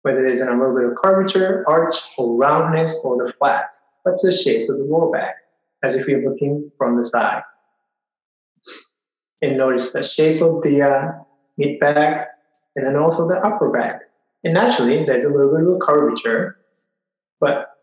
whether 0.02 0.24
there's 0.24 0.42
a 0.42 0.52
little 0.52 0.76
bit 0.76 0.86
of 0.86 0.96
curvature, 1.04 1.64
arch, 1.68 1.96
or 2.18 2.36
roundness, 2.36 3.00
or 3.04 3.24
the 3.24 3.32
flat. 3.34 3.72
What's 4.04 4.24
the 4.24 4.32
shape 4.32 4.70
of 4.70 4.78
the 4.78 4.84
low 4.84 5.12
back, 5.12 5.36
as 5.84 5.96
if 5.96 6.08
you're 6.08 6.28
looking 6.28 6.72
from 6.78 6.98
the 6.98 7.04
side. 7.04 7.44
And 9.42 9.58
notice 9.58 9.92
the 9.92 10.04
shape 10.04 10.42
of 10.42 10.64
the 10.64 10.82
uh, 10.82 11.12
mid 11.58 11.80
back, 11.80 12.30
and 12.76 12.86
then 12.86 12.96
also 12.96 13.28
the 13.28 13.38
upper 13.38 13.70
back. 13.70 14.02
And 14.44 14.56
naturally, 14.56 15.06
there's 15.06 15.24
a 15.24 15.30
little 15.30 15.56
bit 15.56 15.68
of 15.68 15.80
curvature, 15.82 16.58
but 17.40 17.77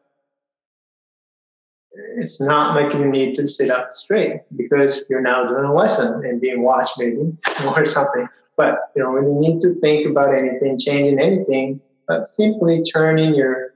it's 2.16 2.40
not 2.40 2.74
like 2.74 2.92
you 2.94 3.04
need 3.04 3.34
to 3.36 3.46
sit 3.46 3.70
up 3.70 3.92
straight 3.92 4.40
because 4.56 5.04
you're 5.08 5.20
now 5.20 5.48
doing 5.48 5.64
a 5.64 5.74
lesson 5.74 6.24
and 6.24 6.40
being 6.40 6.62
watched 6.62 6.98
maybe 6.98 7.36
or 7.64 7.86
something. 7.86 8.28
But 8.56 8.90
you 8.94 9.02
know, 9.02 9.12
when 9.12 9.24
you 9.24 9.40
need 9.40 9.60
to 9.60 9.74
think 9.80 10.08
about 10.08 10.34
anything, 10.34 10.78
changing 10.78 11.20
anything, 11.20 11.80
but 12.06 12.26
simply 12.26 12.82
turning 12.82 13.34
your 13.34 13.74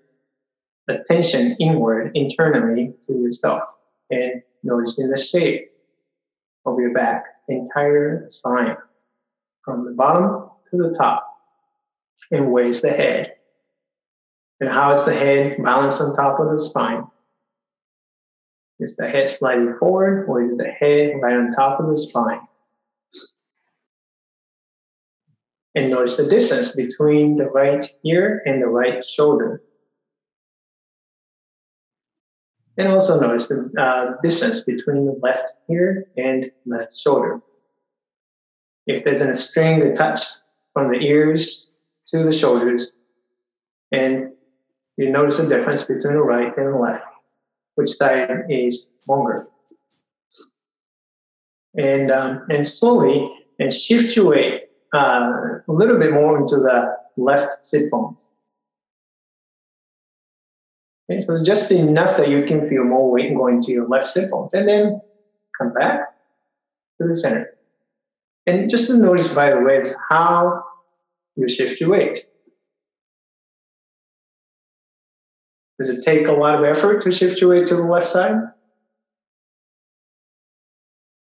attention 0.89 1.57
inward 1.61 2.13
internally 2.15 2.95
to 3.07 3.13
yourself 3.15 3.63
and 4.11 4.43
noticing 4.63 5.09
the 5.11 5.19
shape 5.19 5.71
of 6.67 6.79
your 6.79 6.93
back, 6.93 7.25
entire 7.49 8.27
spine, 8.31 8.77
from 9.65 9.85
the 9.85 9.93
bottom 9.93 10.49
to 10.71 10.77
the 10.77 10.97
top, 10.97 11.27
and 12.31 12.51
where's 12.51 12.81
the 12.81 12.91
head. 12.91 13.35
And 14.61 14.69
how 14.69 14.91
is 14.93 15.05
the 15.05 15.15
head 15.15 15.57
balanced 15.63 16.01
on 16.01 16.17
top 16.17 16.41
of 16.41 16.51
the 16.51 16.59
spine? 16.59 17.05
Is 18.81 18.97
the 18.97 19.09
head 19.09 19.29
sliding 19.29 19.77
forward 19.79 20.27
or 20.29 20.43
is 20.43 20.57
the 20.57 20.69
head 20.69 21.15
right 21.21 21.37
on 21.37 21.51
top 21.51 21.81
of 21.81 21.89
the 21.89 21.97
spine? 21.97 22.41
and 25.79 25.91
notice 25.91 26.17
the 26.17 26.29
distance 26.29 26.75
between 26.75 27.37
the 27.37 27.47
right 27.47 27.85
ear 28.05 28.43
and 28.47 28.61
the 28.63 28.67
right 28.67 29.05
shoulder. 29.07 29.63
And 32.77 32.89
also 32.89 33.21
notice 33.21 33.49
the 33.49 33.71
uh, 33.81 34.21
distance 34.23 34.65
between 34.65 35.07
the 35.07 35.19
left 35.23 35.53
ear 35.71 36.07
and 36.17 36.51
left 36.67 36.97
shoulder. 36.97 37.41
if 38.87 39.05
there's 39.05 39.21
a 39.21 39.35
string 39.35 39.83
attached 39.83 40.39
from 40.73 40.91
the 40.91 40.99
ears 40.99 41.67
to 42.07 42.23
the 42.23 42.33
shoulders, 42.33 42.93
and 43.93 44.33
you 44.97 45.11
notice 45.11 45.39
a 45.39 45.49
difference 45.49 45.85
between 45.85 46.15
the 46.15 46.23
right 46.23 46.57
and 46.57 46.73
the 46.73 46.79
left, 46.79 47.05
which 47.79 47.91
side 47.91 48.29
is 48.51 48.93
longer. 49.07 49.47
And, 51.77 52.11
um, 52.11 52.43
and 52.49 52.67
slowly, 52.67 53.33
and 53.61 53.73
shift 53.73 54.17
your 54.17 54.27
weight 54.27 54.65
uh, 54.93 55.61
a 55.69 55.73
little 55.73 55.97
bit 55.97 56.13
more 56.13 56.37
into 56.37 56.57
the 56.57 56.97
left 57.17 57.65
sit 57.65 57.89
bones. 57.89 58.31
Okay, 61.09 61.21
so 61.21 61.45
just 61.45 61.71
enough 61.71 62.17
that 62.17 62.29
you 62.29 62.45
can 62.47 62.67
feel 62.69 62.83
more 62.83 63.13
weight 63.13 63.33
going 63.37 63.63
to 63.63 63.73
your 63.73 63.87
left 63.87 64.09
sit 64.09 64.29
bones. 64.29 64.55
And 64.55 64.67
then 64.67 65.01
come 65.57 65.73
back 65.73 66.01
to 67.01 67.07
the 67.07 67.15
center. 67.15 67.55
And 68.49 68.69
just 68.69 68.89
to 68.89 68.97
notice, 68.97 69.33
by 69.33 69.51
the 69.51 69.61
way, 69.61 69.77
is 69.77 69.95
how 70.11 70.65
you 71.37 71.49
shift 71.49 71.81
your 71.81 71.91
weight. 71.91 72.28
Does 75.79 75.89
it 75.89 76.05
take 76.05 76.27
a 76.27 76.33
lot 76.33 76.57
of 76.57 76.65
effort 76.65 77.01
to 77.03 77.13
shift 77.13 77.41
your 77.41 77.51
weight 77.51 77.67
to 77.69 77.77
the 77.77 77.85
left 77.85 78.09
side? 78.09 78.37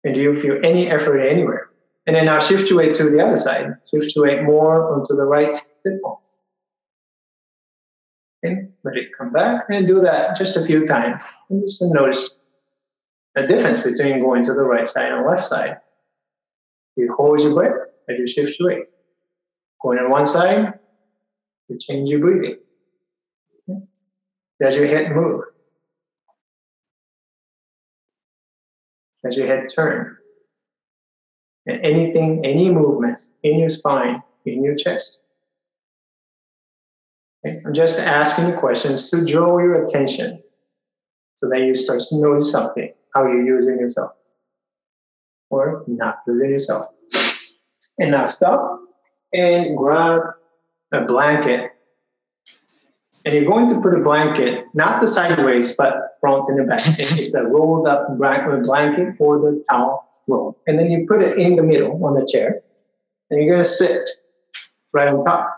And 0.03 0.15
do 0.15 0.19
you 0.19 0.39
feel 0.39 0.57
any 0.63 0.89
effort 0.89 1.19
anywhere? 1.19 1.69
And 2.07 2.15
then 2.15 2.25
now 2.25 2.39
shift 2.39 2.69
your 2.69 2.79
weight 2.79 2.93
to 2.95 3.09
the 3.09 3.21
other 3.21 3.37
side. 3.37 3.67
Shift 3.93 4.15
your 4.15 4.25
weight 4.25 4.43
more 4.43 4.91
onto 4.93 5.15
the 5.15 5.23
right 5.23 5.55
hip 5.85 6.01
bones. 6.01 6.33
Okay, 8.43 8.67
let 8.83 8.97
it 8.97 9.09
come 9.15 9.31
back 9.31 9.65
and 9.69 9.87
do 9.87 10.01
that 10.01 10.35
just 10.35 10.57
a 10.57 10.65
few 10.65 10.87
times. 10.87 11.23
And 11.49 11.61
just 11.61 11.81
notice 11.93 12.35
the 13.35 13.43
difference 13.43 13.83
between 13.83 14.19
going 14.19 14.43
to 14.45 14.53
the 14.53 14.63
right 14.63 14.87
side 14.87 15.11
and 15.11 15.25
left 15.25 15.43
side. 15.43 15.77
You 16.97 17.13
hold 17.15 17.41
your 17.41 17.53
breath 17.53 17.77
as 18.09 18.17
you 18.17 18.27
shift 18.27 18.59
your 18.59 18.69
weight. 18.69 18.87
Going 19.81 19.99
on 19.99 20.09
one 20.09 20.25
side, 20.25 20.73
you 21.69 21.77
change 21.79 22.09
your 22.09 22.19
breathing. 22.19 22.57
Does 24.61 24.77
your 24.77 24.87
head 24.87 25.15
move? 25.15 25.41
Does 29.25 29.37
your 29.37 29.47
head 29.47 29.69
turn? 29.73 30.17
And 31.65 31.83
anything, 31.83 32.45
any 32.45 32.69
movements 32.69 33.31
in 33.43 33.59
your 33.59 33.69
spine, 33.69 34.21
in 34.45 34.63
your 34.63 34.75
chest. 34.75 35.19
Okay? 37.45 37.59
I'm 37.65 37.73
just 37.73 37.99
asking 37.99 38.55
questions 38.57 39.09
to 39.09 39.25
draw 39.25 39.57
your 39.59 39.85
attention 39.85 40.41
so 41.37 41.49
that 41.49 41.61
you 41.61 41.73
start 41.73 42.01
to 42.09 42.21
notice 42.21 42.51
something, 42.51 42.93
how 43.15 43.23
you're 43.23 43.45
using 43.45 43.79
yourself 43.79 44.11
or 45.49 45.83
not 45.87 46.19
using 46.27 46.49
yourself. 46.49 46.85
And 47.97 48.11
now 48.11 48.25
stop 48.25 48.79
and 49.33 49.75
grab 49.77 50.21
a 50.91 51.01
blanket 51.01 51.70
and 53.25 53.33
you're 53.33 53.45
going 53.45 53.67
to 53.69 53.79
put 53.81 53.93
a 53.93 54.01
blanket, 54.01 54.65
not 54.73 55.01
the 55.01 55.07
sideways, 55.07 55.75
but 55.75 56.17
front 56.19 56.47
and 56.49 56.59
the 56.59 56.63
back. 56.63 56.79
it's 56.85 57.33
a 57.33 57.43
rolled 57.43 57.87
up 57.87 58.17
blanket 58.17 59.15
for 59.17 59.39
the 59.39 59.63
towel 59.69 60.07
roll. 60.27 60.57
And 60.67 60.77
then 60.79 60.89
you 60.89 61.05
put 61.07 61.21
it 61.21 61.37
in 61.37 61.55
the 61.55 61.63
middle 61.63 62.03
on 62.03 62.15
the 62.15 62.27
chair, 62.31 62.61
and 63.29 63.41
you're 63.41 63.53
going 63.53 63.63
to 63.63 63.69
sit 63.69 64.09
right 64.93 65.09
on 65.09 65.23
top. 65.25 65.57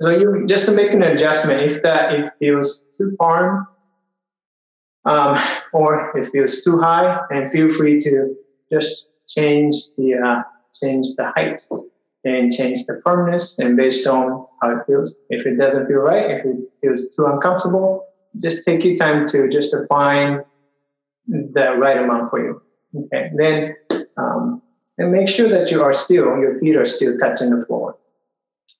So 0.00 0.10
you 0.10 0.46
just 0.46 0.66
to 0.66 0.72
make 0.72 0.92
an 0.92 1.02
adjustment 1.02 1.62
if 1.62 1.82
that 1.82 2.12
it 2.12 2.32
feels 2.38 2.86
too 2.96 3.14
far 3.16 3.68
um, 5.04 5.38
or 5.72 6.16
it 6.16 6.26
feels 6.26 6.62
too 6.62 6.80
high, 6.80 7.20
and 7.30 7.50
feel 7.50 7.70
free 7.70 8.00
to 8.00 8.34
just 8.72 9.08
change 9.28 9.74
the 9.96 10.14
uh, 10.14 10.42
change 10.80 11.14
the 11.16 11.32
height 11.36 11.60
and 12.24 12.52
change 12.52 12.86
the 12.86 13.00
firmness 13.04 13.58
and 13.58 13.76
based 13.76 14.06
on 14.06 14.46
how 14.60 14.70
it 14.70 14.80
feels. 14.86 15.18
If 15.30 15.46
it 15.46 15.56
doesn't 15.56 15.86
feel 15.86 15.98
right, 15.98 16.30
if 16.30 16.46
it 16.46 16.56
feels 16.80 17.08
too 17.14 17.26
uncomfortable, 17.26 18.06
just 18.40 18.64
take 18.64 18.84
your 18.84 18.96
time 18.96 19.26
to 19.28 19.48
just 19.48 19.70
to 19.70 19.86
find 19.88 20.42
the 21.28 21.76
right 21.78 21.98
amount 21.98 22.30
for 22.30 22.42
you. 22.42 22.62
Okay, 22.96 23.30
then 23.36 23.76
um, 24.16 24.62
and 24.98 25.12
make 25.12 25.28
sure 25.28 25.48
that 25.48 25.70
you 25.70 25.82
are 25.82 25.92
still, 25.92 26.38
your 26.38 26.54
feet 26.58 26.76
are 26.76 26.86
still 26.86 27.18
touching 27.18 27.50
the 27.50 27.64
floor. 27.66 27.96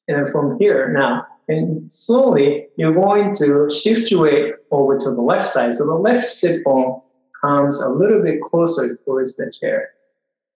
And 0.09 0.19
then 0.19 0.31
from 0.31 0.59
here 0.59 0.93
now, 0.93 1.27
and 1.49 1.91
slowly 1.91 2.69
you're 2.77 2.95
going 2.95 3.35
to 3.35 3.69
shift 3.71 4.11
your 4.11 4.23
weight 4.23 4.55
over 4.71 4.97
to 4.99 5.11
the 5.11 5.21
left 5.21 5.47
side. 5.47 5.75
So 5.75 5.85
the 5.85 5.95
left 5.95 6.29
sit 6.29 6.65
bone 6.65 7.01
comes 7.41 7.83
a 7.83 7.89
little 7.89 8.23
bit 8.23 8.41
closer 8.41 8.97
towards 9.05 9.37
the 9.37 9.53
chair. 9.61 9.91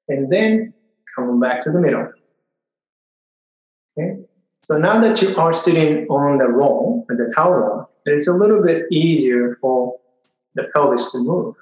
And 0.09 0.33
then 0.33 0.73
coming 1.15 1.41
back 1.41 1.63
to 1.63 1.73
the 1.73 1.81
middle. 1.81 2.11
Okay. 3.99 4.19
So 4.63 4.77
now 4.79 5.01
that 5.01 5.23
you 5.23 5.37
are 5.37 5.53
sitting 5.53 6.07
on 6.09 6.39
the 6.39 6.47
roll, 6.47 7.07
the 7.09 7.33
towel 7.35 7.53
roll, 7.53 7.91
it's 8.05 8.29
a 8.29 8.33
little 8.33 8.63
bit 8.63 8.85
easier 8.93 9.57
for 9.61 9.99
the 10.55 10.65
pelvis 10.75 11.11
to 11.13 11.19
move. 11.19 11.55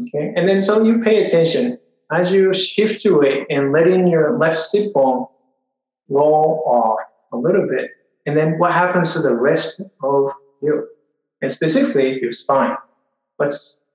Okay. 0.00 0.32
And 0.36 0.48
then 0.48 0.62
so 0.62 0.82
you 0.82 1.02
pay 1.02 1.26
attention 1.26 1.78
as 2.10 2.32
you 2.32 2.52
shift 2.54 3.04
your 3.04 3.20
weight 3.20 3.46
and 3.50 3.72
letting 3.72 4.06
your 4.06 4.38
left 4.38 4.58
sit 4.58 4.92
bone 4.94 5.26
roll 6.08 6.62
off 6.66 7.00
a 7.32 7.36
little 7.36 7.66
bit. 7.68 7.90
And 8.26 8.36
then 8.36 8.58
what 8.58 8.72
happens 8.72 9.12
to 9.14 9.20
the 9.20 9.34
rest 9.34 9.80
of 10.02 10.30
you? 10.62 10.88
And 11.40 11.50
specifically 11.50 12.20
your 12.20 12.32
spine. 12.32 12.76
What's 13.36 13.86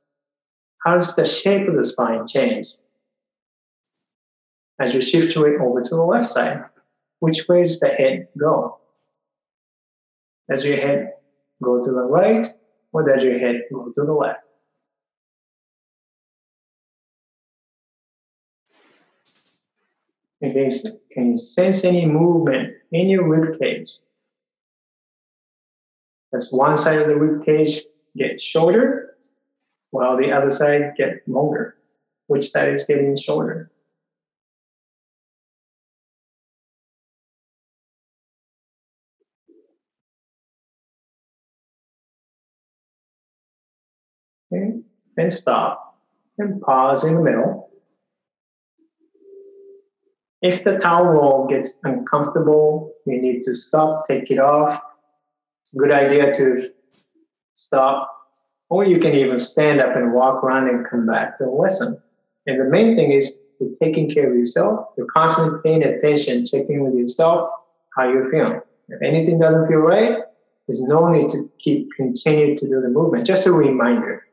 how 0.84 0.94
does 0.94 1.16
the 1.16 1.26
shape 1.26 1.68
of 1.68 1.76
the 1.76 1.84
spine 1.84 2.28
change? 2.28 2.68
As 4.80 4.94
you 4.94 5.02
shift 5.02 5.34
your 5.34 5.46
weight 5.46 5.60
over 5.60 5.82
to 5.82 5.96
the 5.96 6.04
left 6.04 6.28
side 6.28 6.66
which 7.20 7.48
way 7.48 7.64
is 7.64 7.80
the 7.80 7.90
head 7.90 8.28
go? 8.38 8.78
Does 10.50 10.66
your 10.66 10.78
head 10.78 11.14
go 11.64 11.82
to 11.82 11.92
the 11.92 12.04
right 12.04 12.48
or 12.94 13.04
does 13.04 13.24
your 13.24 13.40
head 13.40 13.64
go 13.72 13.92
to 13.94 14.02
the 14.04 14.14
left? 14.14 14.42
Okay, 20.44 20.70
can 21.12 21.32
you 21.32 21.36
sense 21.36 21.84
any 21.84 22.06
movement 22.06 22.76
in 22.92 23.10
your 23.10 23.28
rib 23.28 23.60
cage? 23.60 23.98
That's 26.32 26.54
one 26.54 26.78
side 26.78 27.02
of 27.02 27.08
the 27.08 27.16
rib 27.16 27.44
cage 27.44 27.82
get 28.16 28.40
shorter, 28.40 29.16
while 29.90 30.16
the 30.16 30.32
other 30.32 30.52
side 30.52 30.94
get 30.96 31.28
longer. 31.28 31.78
Which 32.28 32.52
side 32.52 32.74
is 32.74 32.86
getting 32.86 33.16
shorter? 33.16 33.72
Okay, 44.52 44.80
and 45.18 45.32
stop 45.32 45.98
and 46.38 46.62
pause 46.62 47.04
in 47.04 47.16
the 47.16 47.22
middle. 47.22 47.70
If 50.42 50.64
the 50.64 50.78
towel 50.78 51.06
roll 51.06 51.48
gets 51.48 51.80
uncomfortable, 51.84 52.94
you 53.06 53.20
need 53.22 53.42
to 53.44 53.56
stop, 53.56 54.08
take 54.08 54.30
it 54.30 54.40
off. 54.40 54.80
It's 55.62 55.76
a 55.76 55.80
good 55.80 55.92
idea 55.92 56.32
to 56.32 56.70
stop, 57.56 58.10
or 58.70 58.86
you 58.86 59.00
can 59.00 59.14
even 59.14 59.40
stand 59.40 59.82
up 59.82 59.96
and 59.96 60.14
walk 60.14 60.44
around 60.44 60.70
and 60.70 60.88
come 60.88 61.08
back 61.08 61.38
to 61.40 61.46
the 61.46 61.50
lesson. 61.50 62.00
And 62.46 62.62
the 62.62 62.66
main 62.66 62.96
thing 62.96 63.12
is 63.12 63.40
you're 63.60 63.76
taking 63.82 64.14
care 64.14 64.32
of 64.32 64.38
yourself. 64.38 64.90
You're 64.98 65.08
constantly 65.08 65.60
paying 65.64 65.84
attention, 65.84 66.46
checking 66.46 66.84
with 66.84 66.94
yourself 66.94 67.50
how 67.98 68.08
you're 68.08 68.30
feeling. 68.30 68.62
If 68.90 69.02
anything 69.02 69.40
doesn't 69.40 69.68
feel 69.68 69.80
right, 69.80 70.20
there's 70.68 70.82
no 70.84 71.10
need 71.10 71.30
to 71.30 71.50
keep 71.60 71.90
continue 71.98 72.56
to 72.56 72.68
do 72.68 72.80
the 72.80 72.90
movement. 72.90 73.26
Just 73.26 73.48
a 73.48 73.52
reminder. 73.52 74.27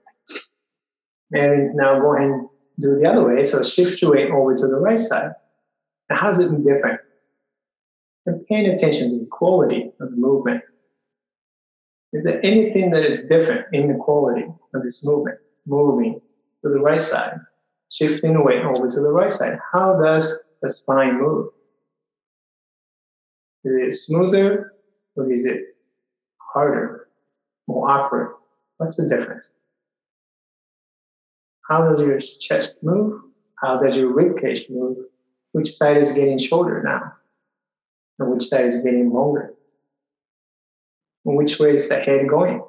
And 1.32 1.74
now 1.74 2.00
go 2.00 2.14
ahead 2.14 2.28
and 2.28 2.48
do 2.80 2.98
the 2.98 3.08
other 3.08 3.24
way. 3.24 3.42
So 3.42 3.62
shift 3.62 4.02
your 4.02 4.12
weight 4.12 4.30
over 4.30 4.54
to 4.54 4.66
the 4.66 4.76
right 4.76 4.98
side. 4.98 5.32
Now, 6.10 6.16
how 6.16 6.26
does 6.28 6.40
it 6.40 6.50
different? 6.64 7.00
And 8.26 8.46
paying 8.46 8.66
attention 8.66 9.10
to 9.10 9.18
the 9.20 9.28
quality 9.30 9.92
of 10.00 10.10
the 10.10 10.16
movement. 10.16 10.62
Is 12.12 12.24
there 12.24 12.44
anything 12.44 12.90
that 12.90 13.04
is 13.04 13.22
different 13.22 13.66
in 13.72 13.88
the 13.88 13.94
quality 13.94 14.46
of 14.74 14.82
this 14.82 15.04
movement? 15.04 15.38
Moving 15.66 16.20
to 16.62 16.68
the 16.68 16.78
right 16.78 17.00
side, 17.00 17.34
shifting 17.90 18.34
the 18.34 18.42
weight 18.42 18.64
over 18.64 18.88
to 18.88 19.00
the 19.00 19.10
right 19.10 19.32
side. 19.32 19.58
How 19.72 20.00
does 20.00 20.44
the 20.62 20.68
spine 20.68 21.20
move? 21.20 21.48
Is 23.64 23.72
it 23.74 23.92
smoother 23.92 24.74
or 25.16 25.32
is 25.32 25.46
it 25.46 25.76
harder, 26.38 27.08
more 27.66 27.90
awkward? 27.90 28.34
What's 28.76 28.96
the 28.96 29.08
difference? 29.08 29.50
How 31.68 31.88
does 31.88 32.00
your 32.00 32.18
chest 32.18 32.82
move? 32.82 33.22
How 33.56 33.78
does 33.78 33.96
your 33.96 34.12
rib 34.12 34.38
cage 34.40 34.66
move? 34.68 34.98
Which 35.52 35.70
side 35.70 35.96
is 35.96 36.12
getting 36.12 36.38
shorter 36.38 36.82
now? 36.82 37.14
And 38.18 38.32
which 38.32 38.44
side 38.44 38.66
is 38.66 38.82
getting 38.82 39.10
longer? 39.10 39.54
And 41.24 41.36
which 41.36 41.58
way 41.58 41.74
is 41.74 41.88
the 41.88 42.00
head 42.00 42.28
going? 42.28 42.62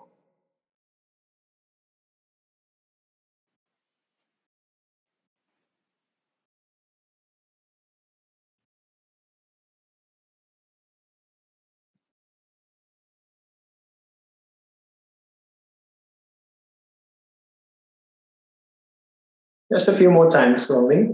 Just 19.76 19.90
a 19.90 19.94
few 19.94 20.10
more 20.10 20.30
times 20.30 20.68
slowly. 20.68 21.10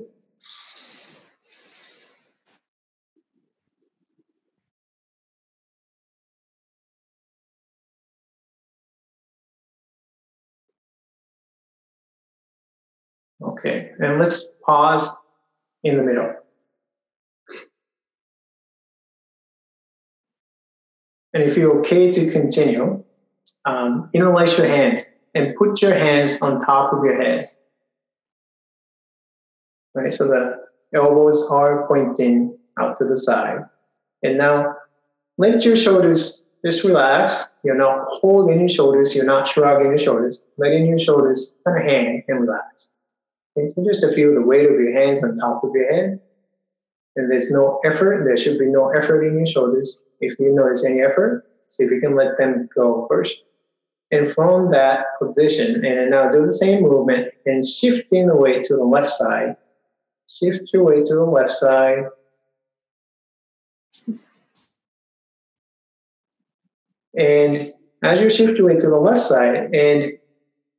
Okay, 13.41 13.93
and 13.97 14.19
let's 14.19 14.45
pause 14.63 15.10
in 15.84 15.97
the 15.97 16.04
middle. 16.04 16.32
And 21.34 21.41
if 21.41 21.58
you're 21.58 21.80
okay 21.80 22.12
to 22.12 22.32
continue, 22.32 23.04
um, 23.65 24.12
interlace 24.13 24.56
your 24.56 24.67
hands 24.67 25.02
and 25.34 25.56
put 25.56 25.82
your 25.82 25.95
hands 25.95 26.39
on 26.43 26.60
top 26.60 26.93
of 26.93 27.04
your 27.04 27.19
head. 27.19 27.47
Right, 29.94 30.14
so 30.14 30.28
the 30.28 30.66
elbows 30.96 31.50
are 31.52 31.88
pointing 31.88 32.58
out 32.80 32.98
to 32.98 33.06
the 33.06 33.18
side. 33.18 33.60
And 34.24 34.38
now 34.38 34.76
lift 35.38 35.66
your 35.66 35.76
shoulders 35.76 36.48
just 36.64 36.84
relax. 36.84 37.48
You're 37.64 37.78
not 37.78 38.06
holding 38.08 38.60
your 38.60 38.70
shoulders, 38.70 39.16
you're 39.16 39.26
not 39.26 39.48
shrugging 39.48 39.88
your 39.88 39.98
shoulders, 39.98 40.46
letting 40.58 40.86
your 40.86 40.98
shoulders 40.98 41.58
kind 41.66 41.78
of 41.78 41.84
hang 41.84 42.24
and 42.28 42.42
relax. 42.42 42.92
Okay, 43.58 43.68
so 43.68 43.84
just 43.84 44.02
to 44.02 44.12
feel 44.12 44.34
the 44.34 44.42
weight 44.42 44.66
of 44.66 44.80
your 44.80 44.94
hands 44.94 45.24
on 45.24 45.36
top 45.36 45.64
of 45.64 45.72
your 45.74 45.92
head. 45.92 46.20
And 47.16 47.30
there's 47.30 47.52
no 47.52 47.80
effort, 47.84 48.24
there 48.24 48.38
should 48.38 48.58
be 48.58 48.68
no 48.68 48.90
effort 48.92 49.26
in 49.26 49.36
your 49.36 49.46
shoulders. 49.46 50.02
If 50.22 50.40
you 50.40 50.54
notice 50.54 50.86
any 50.86 51.02
effort, 51.02 51.46
see 51.68 51.84
if 51.84 51.92
you 51.92 52.00
can 52.00 52.16
let 52.16 52.38
them 52.38 52.70
go 52.74 53.06
first. 53.10 53.42
And 54.12 54.30
from 54.30 54.70
that 54.70 55.06
position, 55.20 55.84
and 55.84 56.12
now 56.12 56.32
do 56.32 56.46
the 56.46 56.52
same 56.52 56.84
movement 56.84 57.30
and 57.46 57.66
shifting 57.66 58.28
the 58.28 58.36
weight 58.36 58.64
to 58.66 58.76
the 58.76 58.84
left 58.84 59.10
side. 59.10 59.56
Shift 60.32 60.70
your 60.74 60.86
weight 60.86 61.06
to 61.08 61.15
the 61.15 61.26
left 61.26 61.52
side. 61.52 62.06
And 67.17 67.74
as 68.02 68.22
you 68.22 68.30
shift 68.30 68.58
your 68.58 68.67
weight 68.67 68.80
to 68.80 68.89
the 68.89 68.98
left 68.98 69.20
side, 69.20 69.76
and 69.76 70.13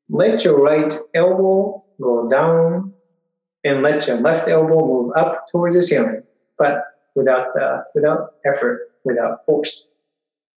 let 0.09 0.43
your 0.43 0.59
right 0.59 0.93
elbow 1.15 1.85
go 2.01 2.29
down, 2.31 2.95
and 3.65 3.83
let 3.83 4.07
your 4.07 4.17
left 4.17 4.49
elbow 4.49 4.87
move 4.87 5.13
up 5.17 5.47
towards 5.53 5.77
the 5.77 5.83
ceiling, 5.83 6.23
but 6.57 6.85
without 7.15 7.53
the, 7.53 7.85
without 7.95 8.35
effort, 8.47 8.91
without 9.05 9.45
force. 9.45 9.85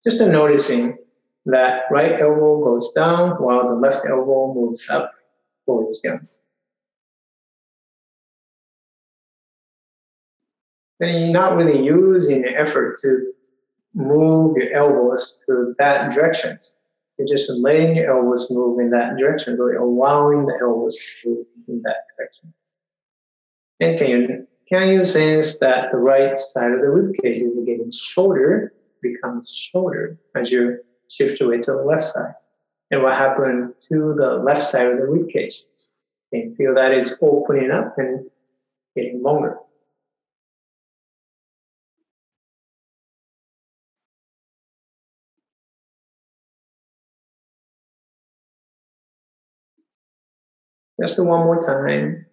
Just 0.06 0.22
a 0.22 0.28
noticing 0.28 0.98
that 1.46 1.84
right 1.92 2.22
elbow 2.22 2.64
goes 2.64 2.92
down 2.94 3.32
while 3.44 3.68
the 3.68 3.76
left 3.76 4.06
elbow 4.08 4.54
moves 4.54 4.86
up 4.90 5.12
towards 5.66 5.90
the 5.90 6.10
ceiling. 6.10 6.28
Then 11.00 11.22
you're 11.22 11.32
not 11.32 11.56
really 11.56 11.84
using 11.84 12.42
the 12.42 12.50
effort 12.50 12.98
to 13.02 13.34
move 13.94 14.56
your 14.58 14.74
elbows 14.74 15.44
to 15.46 15.74
that 15.80 16.14
direction. 16.14 16.58
You're 17.18 17.28
just 17.28 17.50
letting 17.62 17.96
your 17.96 18.18
elbows 18.18 18.50
move 18.52 18.80
in 18.80 18.90
that 18.92 19.18
direction, 19.18 19.58
so 19.58 19.64
allowing 19.82 20.46
the 20.46 20.58
elbows 20.62 20.98
to 21.24 21.30
move 21.30 21.46
in 21.68 21.82
that 21.84 22.04
direction. 22.18 22.54
And 23.80 23.98
can 23.98 24.10
you 24.10 24.48
can 24.68 24.90
you 24.90 25.04
sense 25.04 25.58
that 25.60 25.92
the 25.92 25.98
right 25.98 26.38
side 26.38 26.72
of 26.72 26.82
the 26.82 26.90
rib 26.90 27.16
cage 27.22 27.42
is 27.42 27.62
getting 27.66 27.92
shorter, 27.92 28.74
becomes 29.02 29.54
shorter 29.54 30.18
as 30.36 30.52
you 30.52 30.80
shift 31.10 31.40
your 31.40 31.50
weight 31.50 31.62
to 31.64 31.74
the 31.74 31.84
left 31.84 32.06
side? 32.06 32.34
And 32.92 33.04
what 33.04 33.16
happened 33.16 33.74
to 33.90 34.16
the 34.18 34.42
left 34.44 34.64
side 34.64 34.88
of 34.88 34.98
the 34.98 35.06
rib 35.06 35.30
cage? 35.30 35.64
Feel 36.58 36.76
that 36.76 36.92
it's 36.92 37.18
opening 37.22 37.72
up 37.72 37.98
and 37.98 38.26
getting 38.96 39.22
longer? 39.22 39.58
Just 51.06 51.18
do 51.18 51.24
one 51.24 51.46
more 51.46 51.62
time. 51.62 52.26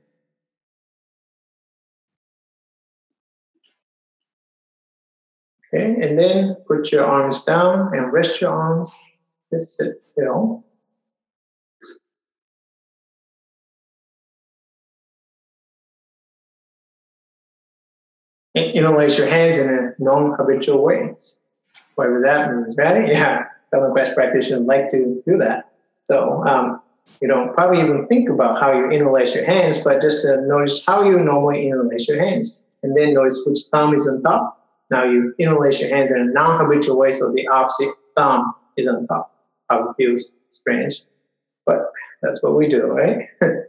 Okay, 5.75 5.85
and 6.01 6.19
then 6.19 6.57
put 6.67 6.91
your 6.91 7.05
arms 7.05 7.45
down 7.45 7.95
and 7.95 8.11
rest 8.11 8.41
your 8.41 8.51
arms. 8.51 8.99
Just 9.53 9.77
sit 9.77 10.03
still. 10.03 10.65
And 18.55 18.71
interlace 18.71 19.19
your 19.19 19.27
hands 19.27 19.59
in 19.59 19.69
a 19.69 19.95
non-habitual 19.99 20.83
way. 20.83 21.15
Whatever 21.97 22.23
that 22.23 22.55
means, 22.55 22.75
right? 22.79 23.07
Yeah, 23.07 23.45
Feldenkrais 23.71 24.15
practitioners 24.15 24.63
like 24.63 24.89
to 24.91 25.23
do 25.27 25.37
that. 25.37 25.73
So 26.05 26.43
um, 26.47 26.82
you 27.23 27.29
don't 27.29 27.55
probably 27.55 27.81
even 27.81 28.07
think 28.09 28.29
about 28.29 28.61
how 28.61 28.73
you 28.73 28.91
interlace 28.91 29.33
your 29.35 29.45
hands, 29.45 29.85
but 29.85 30.03
just 30.03 30.23
to 30.23 30.41
notice 30.43 30.85
how 30.85 31.05
you 31.05 31.21
normally 31.21 31.69
interlace 31.69 32.09
your 32.09 32.19
hands. 32.19 32.59
And 32.83 32.97
then 32.97 33.15
notice 33.15 33.45
which 33.47 33.61
thumb 33.71 33.95
is 33.95 34.09
on 34.09 34.23
top. 34.23 34.59
Now 34.91 35.05
you 35.05 35.33
interlace 35.39 35.81
your 35.81 35.89
hands 35.89 36.11
in 36.11 36.21
a 36.21 36.25
non-habitual 36.25 36.99
way, 36.99 37.13
so 37.13 37.33
the 37.33 37.47
opposite 37.47 37.95
thumb 38.17 38.53
is 38.77 38.89
on 38.89 39.05
top. 39.05 39.33
Probably 39.69 39.95
feels 39.97 40.39
strange, 40.51 41.03
but 41.65 41.93
that's 42.23 42.43
what 42.43 42.57
we 42.57 42.69
do, 42.69 42.87
right? 42.87 43.29
and 43.41 43.67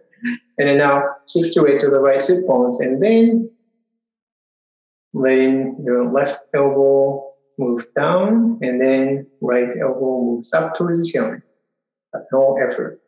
then 0.57 0.79
now 0.79 1.03
shift 1.29 1.55
your 1.55 1.65
weight 1.65 1.79
to 1.81 1.89
the 1.91 1.99
right 1.99 2.21
sit 2.21 2.47
bones, 2.47 2.81
and 2.81 3.01
then 3.01 3.51
letting 5.13 5.77
your 5.85 6.11
left 6.11 6.43
elbow 6.55 7.33
move 7.59 7.85
down, 7.95 8.57
and 8.63 8.81
then 8.81 9.27
right 9.41 9.69
elbow 9.79 10.21
moves 10.23 10.51
up 10.53 10.75
towards 10.75 10.97
the 10.97 11.05
ceiling. 11.05 11.43
No 12.31 12.57
effort. 12.57 12.99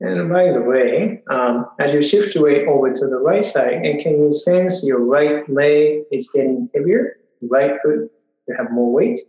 And 0.00 0.30
by 0.30 0.50
the 0.50 0.62
way, 0.62 1.22
um, 1.28 1.66
as 1.78 1.92
you 1.92 2.00
shift 2.00 2.34
your 2.34 2.44
weight 2.44 2.66
over 2.66 2.90
to 2.90 3.06
the 3.06 3.18
right 3.18 3.44
side, 3.44 3.74
and 3.74 4.00
can 4.00 4.12
you 4.12 4.32
sense 4.32 4.82
your 4.82 5.04
right 5.04 5.48
leg 5.50 6.04
is 6.10 6.30
getting 6.34 6.70
heavier, 6.74 7.18
right 7.42 7.72
foot 7.82 8.10
you 8.48 8.56
have 8.56 8.70
more 8.70 8.90
weight? 8.90 9.20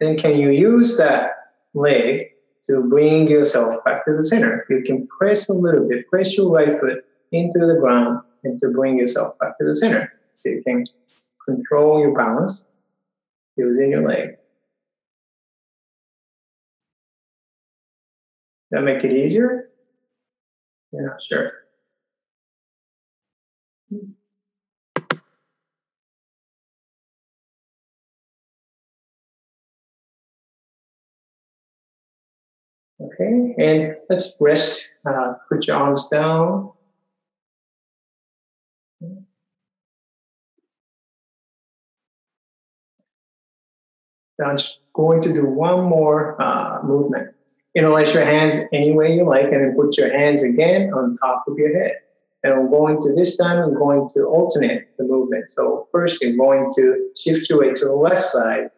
And 0.00 0.18
can 0.18 0.36
you 0.36 0.50
use 0.50 0.98
that 0.98 1.30
leg 1.72 2.26
to 2.68 2.82
bring 2.82 3.26
yourself 3.28 3.82
back 3.84 4.04
to 4.04 4.14
the 4.14 4.22
center? 4.22 4.66
You 4.68 4.82
can 4.84 5.06
press 5.06 5.48
a 5.48 5.54
little 5.54 5.88
bit, 5.88 6.06
press 6.08 6.36
your 6.36 6.50
right 6.50 6.78
foot 6.78 7.04
into 7.30 7.60
the 7.60 7.76
ground 7.80 8.20
and 8.44 8.60
to 8.60 8.68
bring 8.68 8.98
yourself 8.98 9.38
back 9.38 9.56
to 9.58 9.64
the 9.64 9.74
center. 9.74 10.12
So 10.42 10.50
you 10.50 10.62
can 10.62 10.84
control 11.46 12.00
your 12.00 12.14
balance 12.14 12.66
using 13.56 13.90
your 13.90 14.06
leg. 14.06 14.36
That 18.72 18.82
make 18.82 19.04
it 19.04 19.12
easier? 19.12 19.68
Yeah, 20.92 21.08
sure. 21.28 21.52
Okay, 33.00 33.54
and 33.58 33.96
let's 34.08 34.36
rest. 34.40 34.90
Uh, 35.04 35.34
put 35.48 35.66
your 35.66 35.76
arms 35.76 36.08
down. 36.08 36.70
I'm 44.44 44.56
just 44.56 44.78
going 44.94 45.20
to 45.22 45.32
do 45.32 45.46
one 45.46 45.84
more 45.84 46.40
uh, 46.40 46.82
movement 46.82 47.34
interlace 47.74 48.12
your 48.14 48.24
hands 48.24 48.56
any 48.72 48.92
way 48.92 49.14
you 49.14 49.24
like, 49.24 49.44
and 49.44 49.54
then 49.54 49.74
put 49.76 49.96
your 49.96 50.12
hands 50.12 50.42
again 50.42 50.92
on 50.92 51.16
top 51.16 51.44
of 51.48 51.58
your 51.58 51.76
head. 51.78 51.96
And 52.44 52.52
I'm 52.52 52.70
going 52.70 53.00
to 53.00 53.14
this 53.14 53.36
time, 53.36 53.58
I'm 53.58 53.74
going 53.74 54.08
to 54.14 54.24
alternate 54.24 54.96
the 54.98 55.04
movement. 55.04 55.50
So 55.50 55.88
first, 55.92 56.20
you're 56.20 56.36
going 56.36 56.70
to 56.76 57.10
shift 57.16 57.48
your 57.48 57.60
weight 57.60 57.76
to 57.76 57.84
the 57.84 57.94
left 57.94 58.24
side. 58.24 58.70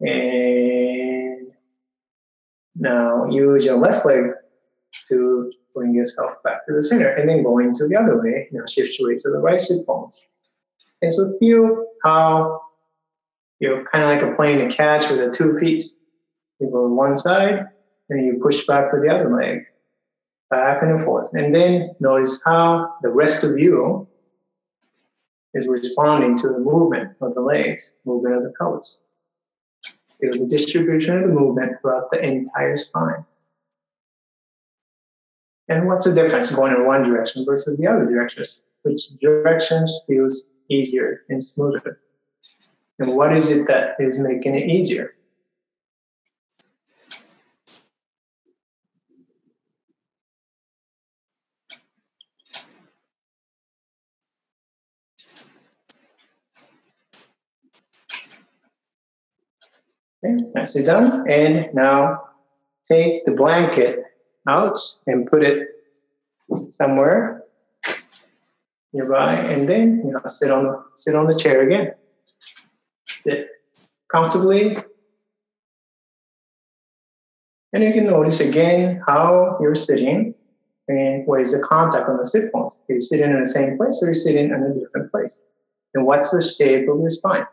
And 0.00 1.52
now 2.74 3.26
use 3.30 3.64
your 3.64 3.76
left 3.76 4.04
leg 4.04 4.32
to 5.08 5.52
bring 5.74 5.94
yourself 5.94 6.42
back 6.42 6.66
to 6.66 6.74
the 6.74 6.82
center. 6.82 7.08
And 7.08 7.28
then 7.28 7.44
going 7.44 7.72
to 7.76 7.86
the 7.86 7.96
other 7.96 8.20
way. 8.20 8.48
Now 8.50 8.66
shift 8.66 8.98
your 8.98 9.10
weight 9.10 9.20
to 9.20 9.30
the 9.30 9.38
right 9.38 9.62
bones. 9.86 10.20
And 11.02 11.12
so 11.12 11.32
feel 11.38 11.86
how 12.02 12.62
you're 13.60 13.84
kind 13.92 14.04
of 14.04 14.10
like 14.10 14.32
a 14.32 14.36
playing 14.36 14.60
a 14.66 14.68
catch 14.68 15.08
with 15.08 15.18
the 15.20 15.30
two 15.30 15.56
feet. 15.58 15.84
You 16.60 16.70
go 16.70 16.86
one 16.88 17.16
side, 17.16 17.66
and 18.10 18.26
you 18.26 18.38
push 18.42 18.66
back 18.66 18.92
with 18.92 19.02
the 19.02 19.08
other 19.08 19.34
leg, 19.34 19.64
back 20.50 20.82
and 20.82 21.00
forth. 21.02 21.32
And 21.32 21.54
then 21.54 21.94
notice 22.00 22.42
how 22.44 22.96
the 23.02 23.08
rest 23.08 23.44
of 23.44 23.58
you 23.58 24.06
is 25.54 25.66
responding 25.66 26.36
to 26.38 26.48
the 26.48 26.58
movement 26.58 27.16
of 27.20 27.34
the 27.34 27.40
legs, 27.40 27.96
movement 28.04 28.36
of 28.36 28.42
the 28.42 28.52
pelvis. 28.58 28.98
Feel 30.20 30.32
the 30.32 30.46
distribution 30.46 31.16
of 31.16 31.22
the 31.22 31.34
movement 31.34 31.80
throughout 31.80 32.10
the 32.10 32.22
entire 32.22 32.76
spine. 32.76 33.24
And 35.68 35.86
what's 35.86 36.04
the 36.04 36.12
difference 36.12 36.54
going 36.54 36.74
in 36.74 36.84
one 36.84 37.04
direction 37.04 37.44
versus 37.46 37.78
the 37.78 37.86
other 37.86 38.04
directions? 38.04 38.62
Which 38.82 39.08
directions 39.20 40.00
feels 40.06 40.48
easier 40.68 41.22
and 41.28 41.42
smoother? 41.42 42.00
And 42.98 43.16
what 43.16 43.34
is 43.34 43.50
it 43.50 43.66
that 43.68 43.94
is 43.98 44.18
making 44.18 44.56
it 44.56 44.68
easier? 44.68 45.14
Okay, 60.24 60.36
nicely 60.54 60.84
done. 60.84 61.28
And 61.30 61.72
now 61.74 62.22
take 62.90 63.24
the 63.24 63.32
blanket 63.32 64.04
out 64.48 64.76
and 65.06 65.26
put 65.26 65.42
it 65.42 65.68
somewhere 66.70 67.44
nearby, 68.92 69.34
and 69.34 69.68
then 69.68 70.02
you 70.04 70.12
know 70.12 70.20
sit 70.26 70.50
on 70.50 70.84
sit 70.94 71.14
on 71.14 71.26
the 71.26 71.34
chair 71.34 71.62
again. 71.62 71.94
Sit 73.06 73.48
comfortably, 74.10 74.76
and 77.72 77.84
you 77.84 77.92
can 77.92 78.06
notice 78.06 78.40
again 78.40 79.00
how 79.06 79.58
you're 79.60 79.74
sitting 79.74 80.34
and 80.88 81.26
what 81.26 81.40
is 81.40 81.52
the 81.52 81.60
contact 81.60 82.08
on 82.08 82.16
the 82.16 82.24
sit 82.24 82.52
bones. 82.52 82.80
Are 82.88 82.94
you 82.94 83.00
sitting 83.00 83.30
in 83.30 83.40
the 83.40 83.48
same 83.48 83.76
place 83.76 84.00
or 84.02 84.06
are 84.06 84.10
you 84.10 84.14
sitting 84.14 84.46
in 84.46 84.62
a 84.62 84.74
different 84.74 85.10
place? 85.12 85.38
And 85.94 86.04
what's 86.04 86.30
the 86.30 86.42
shape 86.42 86.88
of 86.88 86.98
your 86.98 87.08
spine? 87.08 87.46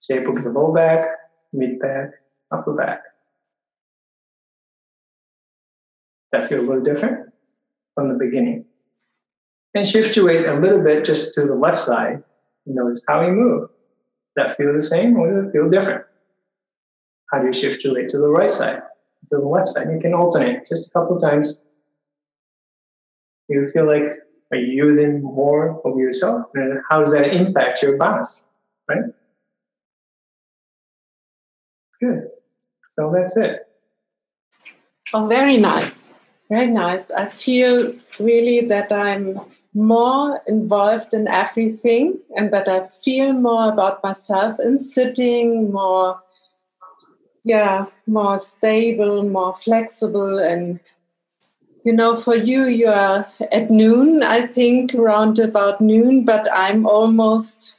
Shape 0.00 0.26
of 0.26 0.42
the 0.42 0.50
low 0.50 0.72
back, 0.72 1.06
mid 1.52 1.78
back, 1.80 2.10
upper 2.50 2.74
back. 2.74 3.02
That 6.32 6.48
feel 6.48 6.60
a 6.60 6.62
little 6.62 6.84
different 6.84 7.32
from 7.94 8.08
the 8.08 8.14
beginning. 8.14 8.64
And 9.74 9.86
shift 9.86 10.16
your 10.16 10.26
weight 10.26 10.46
a 10.46 10.54
little 10.54 10.82
bit 10.82 11.04
just 11.04 11.34
to 11.34 11.46
the 11.46 11.54
left 11.54 11.78
side. 11.78 12.22
Notice 12.66 13.02
how 13.08 13.22
you 13.22 13.32
move. 13.32 13.70
That 14.36 14.56
feel 14.56 14.72
the 14.72 14.82
same 14.82 15.16
or 15.16 15.30
does 15.30 15.48
it 15.48 15.52
feel 15.52 15.68
different? 15.68 16.04
How 17.32 17.40
do 17.40 17.46
you 17.46 17.52
shift 17.52 17.84
your 17.84 17.94
weight 17.94 18.08
to 18.10 18.18
the 18.18 18.28
right 18.28 18.50
side, 18.50 18.82
to 19.30 19.36
the 19.36 19.46
left 19.46 19.68
side? 19.68 19.88
You 19.90 20.00
can 20.00 20.14
alternate 20.14 20.68
just 20.68 20.86
a 20.86 20.90
couple 20.90 21.18
times. 21.18 21.64
You 23.48 23.64
feel 23.64 23.86
like 23.86 24.04
are 24.52 24.58
you 24.58 24.86
using 24.86 25.22
more 25.22 25.80
of 25.84 25.98
yourself? 25.98 26.46
And 26.54 26.80
how 26.88 27.00
does 27.00 27.12
that 27.12 27.34
impact 27.34 27.82
your 27.82 27.96
balance? 27.96 28.44
Right? 28.88 29.04
Good. 32.00 32.28
So 32.90 33.10
that's 33.12 33.36
it. 33.36 33.66
Oh, 35.14 35.26
very 35.26 35.56
nice. 35.56 36.08
Very 36.50 36.68
nice. 36.68 37.10
I 37.10 37.26
feel 37.26 37.94
really 38.18 38.66
that 38.66 38.92
I'm 38.92 39.40
more 39.74 40.42
involved 40.46 41.14
in 41.14 41.28
everything 41.28 42.18
and 42.36 42.52
that 42.52 42.68
I 42.68 42.86
feel 42.86 43.32
more 43.32 43.68
about 43.72 44.02
myself 44.02 44.58
in 44.60 44.78
sitting, 44.78 45.72
more, 45.72 46.20
yeah, 47.44 47.86
more 48.06 48.38
stable, 48.38 49.22
more 49.22 49.56
flexible. 49.56 50.38
And, 50.38 50.80
you 51.84 51.92
know, 51.92 52.16
for 52.16 52.34
you, 52.34 52.66
you 52.66 52.88
are 52.88 53.26
at 53.52 53.70
noon, 53.70 54.22
I 54.22 54.46
think, 54.46 54.94
around 54.94 55.38
about 55.38 55.80
noon, 55.80 56.24
but 56.24 56.48
I'm 56.52 56.86
almost 56.86 57.77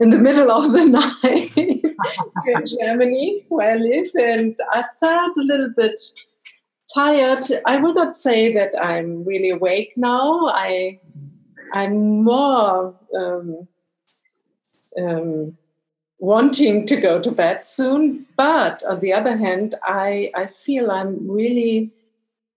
in 0.00 0.10
the 0.10 0.18
middle 0.18 0.50
of 0.50 0.72
the 0.72 0.84
night 1.00 1.56
in 1.56 2.62
Germany, 2.80 3.44
where 3.48 3.74
I 3.74 3.76
live. 3.76 4.08
And 4.14 4.56
I 4.72 4.82
felt 5.00 5.36
a 5.36 5.42
little 5.42 5.70
bit 5.76 5.98
tired. 6.92 7.44
I 7.66 7.78
will 7.78 7.94
not 7.94 8.16
say 8.16 8.52
that 8.54 8.72
I'm 8.80 9.24
really 9.24 9.50
awake 9.50 9.92
now. 9.96 10.46
I 10.46 11.00
I'm 11.72 12.22
more 12.22 12.94
um, 13.14 13.68
um, 14.98 15.56
wanting 16.18 16.86
to 16.86 16.96
go 16.96 17.20
to 17.20 17.30
bed 17.30 17.66
soon. 17.66 18.26
But 18.36 18.82
on 18.84 19.00
the 19.00 19.12
other 19.12 19.36
hand, 19.36 19.74
I 19.82 20.30
I 20.34 20.46
feel 20.46 20.90
I'm 20.90 21.30
really 21.30 21.90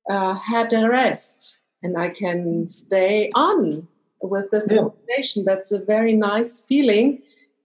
uh, 0.10 0.36
had 0.36 0.74
a 0.74 0.90
rest 0.90 1.60
and 1.82 1.98
I 1.98 2.10
can 2.10 2.68
stay 2.68 3.30
on 3.36 3.88
with 4.22 4.52
this 4.52 4.72
yeah. 4.72 4.82
meditation. 4.82 5.46
That's 5.46 5.72
a 5.72 5.80
very 5.80 6.14
nice 6.14 6.66
feeling 6.66 7.22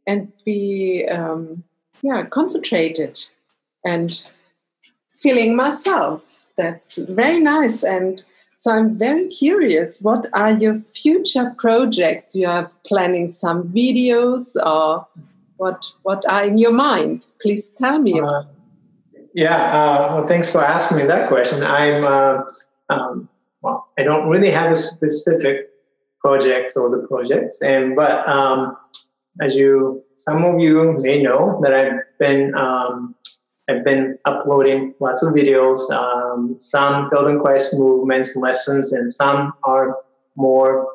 and 0.06 0.32
be 0.44 1.06
um, 1.10 1.64
yeah 2.02 2.24
concentrated 2.24 3.18
and 3.84 4.32
feeling 5.08 5.56
myself 5.56 6.34
that's 6.56 6.98
very 6.98 7.40
nice. 7.40 7.82
And 7.82 8.22
so 8.56 8.72
I'm 8.72 8.96
very 8.96 9.28
curious 9.28 10.00
what 10.02 10.26
are 10.32 10.52
your 10.52 10.74
future 10.74 11.54
projects? 11.58 12.34
You 12.34 12.46
have 12.46 12.70
planning 12.84 13.28
some 13.28 13.68
videos 13.68 14.56
or 14.64 15.06
what 15.56 15.84
what 16.02 16.24
are 16.28 16.44
in 16.44 16.58
your 16.58 16.72
mind? 16.72 17.26
Please 17.40 17.72
tell 17.72 17.98
me. 17.98 18.20
Uh, 18.20 18.42
yeah, 19.34 19.56
uh, 19.56 20.14
well, 20.14 20.26
thanks 20.26 20.50
for 20.50 20.64
asking 20.64 20.98
me 20.98 21.04
that 21.06 21.28
question. 21.28 21.64
I'm 21.64 22.04
uh, 22.04 22.42
um, 22.88 23.28
well, 23.62 23.88
I 23.98 24.02
don't 24.02 24.28
really 24.28 24.50
have 24.50 24.70
a 24.70 24.76
specific 24.76 25.70
project 26.20 26.74
or 26.76 26.88
the 26.90 27.06
projects, 27.08 27.60
and 27.60 27.96
but 27.96 28.26
um, 28.28 28.76
as 29.40 29.56
you 29.56 30.02
some 30.16 30.44
of 30.44 30.60
you 30.60 30.96
may 31.00 31.22
know 31.22 31.60
that 31.62 31.74
I've 31.74 32.00
been 32.18 32.54
um, 32.54 33.14
I've 33.68 33.84
been 33.84 34.16
uploading 34.26 34.94
lots 35.00 35.22
of 35.22 35.32
videos, 35.32 35.90
um, 35.90 36.56
some 36.60 37.10
Feldenkrais 37.10 37.78
movements 37.78 38.36
lessons, 38.36 38.92
and 38.92 39.10
some 39.10 39.54
are 39.64 39.96
more 40.36 40.88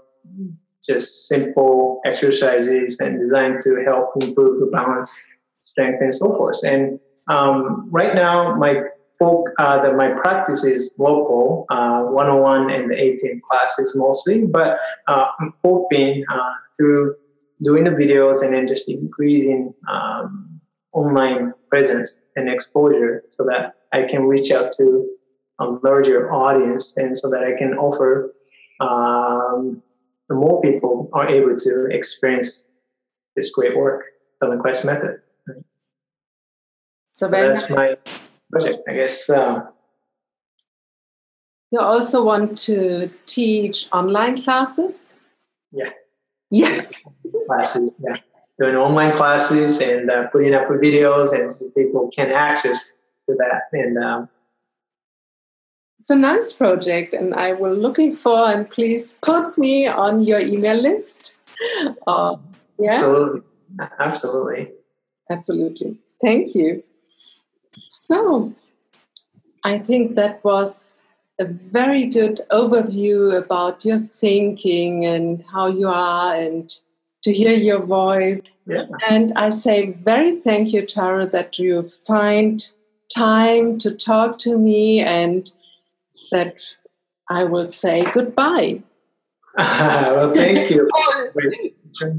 just 0.86 1.28
simple 1.28 2.02
exercises 2.06 3.00
and 3.00 3.20
designed 3.20 3.62
to 3.62 3.84
help 3.86 4.12
improve 4.22 4.60
the 4.60 4.68
balance, 4.68 5.18
strength, 5.62 5.98
and 6.00 6.14
so 6.14 6.38
forth. 6.38 6.64
And 6.64 7.00
um, 7.28 7.88
right 7.92 8.14
now, 8.14 8.56
my 8.56 8.84
folk, 9.18 9.50
uh, 9.58 9.92
my 9.98 10.10
practice 10.10 10.64
is 10.64 10.94
local, 10.98 11.66
uh, 11.70 12.04
101 12.04 12.70
and 12.70 12.90
the 12.90 12.96
18 12.96 13.42
classes 13.50 13.96
mostly, 13.96 14.46
but 14.46 14.78
uh, 15.08 15.26
I'm 15.40 15.54
hoping 15.64 16.24
through 16.78 17.16
doing 17.62 17.84
the 17.84 17.92
videos 17.92 18.44
and 18.44 18.54
then 18.54 18.68
just 18.68 18.88
increasing 18.88 19.74
um, 19.92 20.60
online 20.94 21.54
presence 21.70 22.22
and 22.36 22.50
exposure 22.50 23.24
so 23.30 23.44
that 23.46 23.76
I 23.94 24.04
can 24.10 24.24
reach 24.24 24.52
out 24.52 24.72
to 24.74 25.10
a 25.60 25.66
larger 25.84 26.32
audience 26.32 26.94
and 26.96 27.18
so 27.18 27.30
that 27.30 27.44
I 27.44 27.58
can 27.58 27.74
offer 27.74 28.34
um, 28.80 29.82
the 30.30 30.36
more 30.36 30.62
people 30.62 31.10
are 31.14 31.28
able 31.28 31.58
to 31.58 31.88
experience 31.92 32.68
this 33.36 33.50
great 33.52 33.76
work, 33.76 34.06
the 34.40 34.58
Quest 34.62 34.86
method. 34.86 35.22
Right? 35.48 35.64
So 37.12 37.28
that's 37.28 37.70
my 37.70 37.98
project, 38.52 38.80
I 38.88 38.94
guess. 38.94 39.30
Uh, 39.30 39.66
you 41.72 41.80
also 41.80 42.24
want 42.24 42.58
to 42.60 43.12
teach 43.26 43.88
online 43.92 44.38
classes? 44.38 45.14
Yeah. 45.72 45.92
Yeah. 46.52 46.82
classes, 47.46 47.96
yeah. 48.00 48.18
Doing 48.58 48.76
online 48.76 49.14
classes 49.14 49.82
and 49.82 50.12
uh, 50.12 50.28
putting 50.28 50.54
up 50.54 50.68
videos 50.68 51.34
and 51.34 51.50
so 51.50 51.70
people 51.72 52.10
can 52.14 52.32
access 52.32 52.98
to 53.30 53.36
that 53.36 53.64
and 53.72 53.98
um, 53.98 54.30
it's 56.00 56.10
a 56.10 56.16
nice 56.16 56.54
project 56.54 57.14
and 57.14 57.34
i 57.36 57.52
will 57.54 57.76
looking 57.76 58.16
for 58.16 58.50
and 58.50 58.70
please 58.70 59.18
put 59.22 59.58
me 59.58 59.88
on 59.88 60.22
your 60.22 60.40
email 60.40 60.82
list. 60.82 61.40
Uh, 62.08 62.38
yeah. 62.80 62.92
Absolutely. 62.92 63.42
Absolutely. 64.00 64.72
Absolutely. 65.30 66.00
Thank 66.22 66.56
you. 66.56 66.82
So 67.70 68.54
i 69.66 69.78
think 69.78 70.16
that 70.16 70.42
was 70.44 71.04
a 71.40 71.46
very 71.46 72.06
good 72.06 72.42
overview 72.52 73.36
about 73.38 73.86
your 73.86 73.98
thinking 73.98 75.06
and 75.06 75.44
how 75.52 75.68
you 75.68 75.88
are 75.88 76.34
and 76.34 76.70
to 77.24 77.34
hear 77.34 77.54
your 77.54 77.80
voice. 77.80 78.42
Yeah. 78.66 78.86
And 79.10 79.34
I 79.36 79.50
say 79.50 79.92
very 80.04 80.42
thank 80.42 80.74
you, 80.74 80.86
Tara, 80.86 81.26
that 81.28 81.58
you 81.58 81.84
find 81.84 82.66
time 83.14 83.78
to 83.80 83.92
talk 83.92 84.38
to 84.40 84.58
me 84.58 85.00
and 85.00 85.50
that 86.32 86.62
I 87.30 87.46
will 87.46 87.66
say 87.66 88.06
goodbye. 88.12 88.84
well, 89.58 90.34
thank 90.34 90.70
you. 90.70 90.88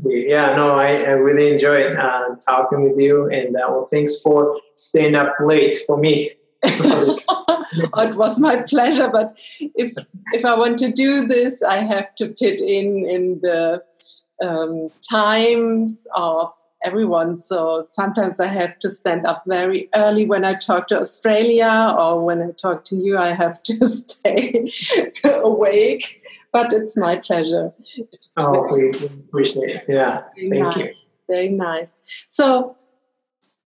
yeah, 0.05 0.57
no, 0.57 0.71
I, 0.71 0.97
I 0.97 1.11
really 1.11 1.53
enjoyed 1.53 1.97
uh, 1.97 2.37
talking 2.45 2.91
with 2.91 2.99
you, 2.99 3.29
and 3.31 3.55
uh, 3.57 3.67
well, 3.69 3.89
thanks 3.93 4.19
for 4.19 4.61
staying 4.75 5.15
up 5.15 5.35
late 5.41 5.79
for 5.87 5.97
me. 5.97 6.33
it 6.63 8.17
was 8.17 8.39
my 8.39 8.63
pleasure, 8.63 9.09
but 9.11 9.37
if 9.61 9.95
if 10.33 10.45
I 10.45 10.57
want 10.57 10.79
to 10.81 10.93
do 10.93 11.27
this, 11.27 11.63
I 11.63 11.79
have 11.79 12.15
to 12.17 12.29
fit 12.35 12.61
in 12.61 13.09
in 13.09 13.41
the 13.41 13.83
um, 14.43 14.89
times 15.09 16.07
of 16.15 16.53
everyone. 16.83 17.37
So 17.37 17.81
sometimes 17.81 18.41
I 18.41 18.47
have 18.47 18.79
to 18.81 18.91
stand 18.91 19.27
up 19.27 19.43
very 19.47 19.89
early 19.95 20.27
when 20.27 20.45
I 20.45 20.55
talk 20.55 20.89
to 20.89 21.01
Australia, 21.01 21.95
or 21.99 22.25
when 22.25 22.43
I 22.43 22.51
talk 22.51 22.85
to 22.87 22.97
you, 22.97 23.17
I 23.19 23.33
have 23.33 23.63
to 23.65 23.87
stay 23.87 24.69
awake. 25.25 26.23
But 26.53 26.73
it's 26.73 26.97
my 26.97 27.17
pleasure. 27.17 27.73
It's 28.13 28.33
oh, 28.37 28.73
we 28.75 28.91
appreciate 28.91 29.71
it. 29.71 29.85
Yeah, 29.89 30.25
thank 30.37 30.53
nice, 30.53 30.77
you. 30.77 31.35
Very 31.35 31.49
nice. 31.49 32.01
So, 32.29 32.77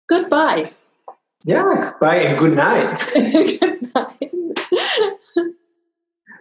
goodbye. 0.07 0.71
Yeah, 1.47 1.93
bye 2.01 2.17
and 2.17 2.37
good 2.37 2.57
night. 2.57 2.99
good 3.13 3.95
night. 3.95 4.33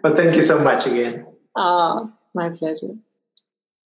well, 0.02 0.16
thank 0.16 0.34
you 0.34 0.42
so 0.42 0.58
much 0.64 0.88
again. 0.88 1.24
Ah, 1.54 2.10
my 2.34 2.50
pleasure. 2.50 2.98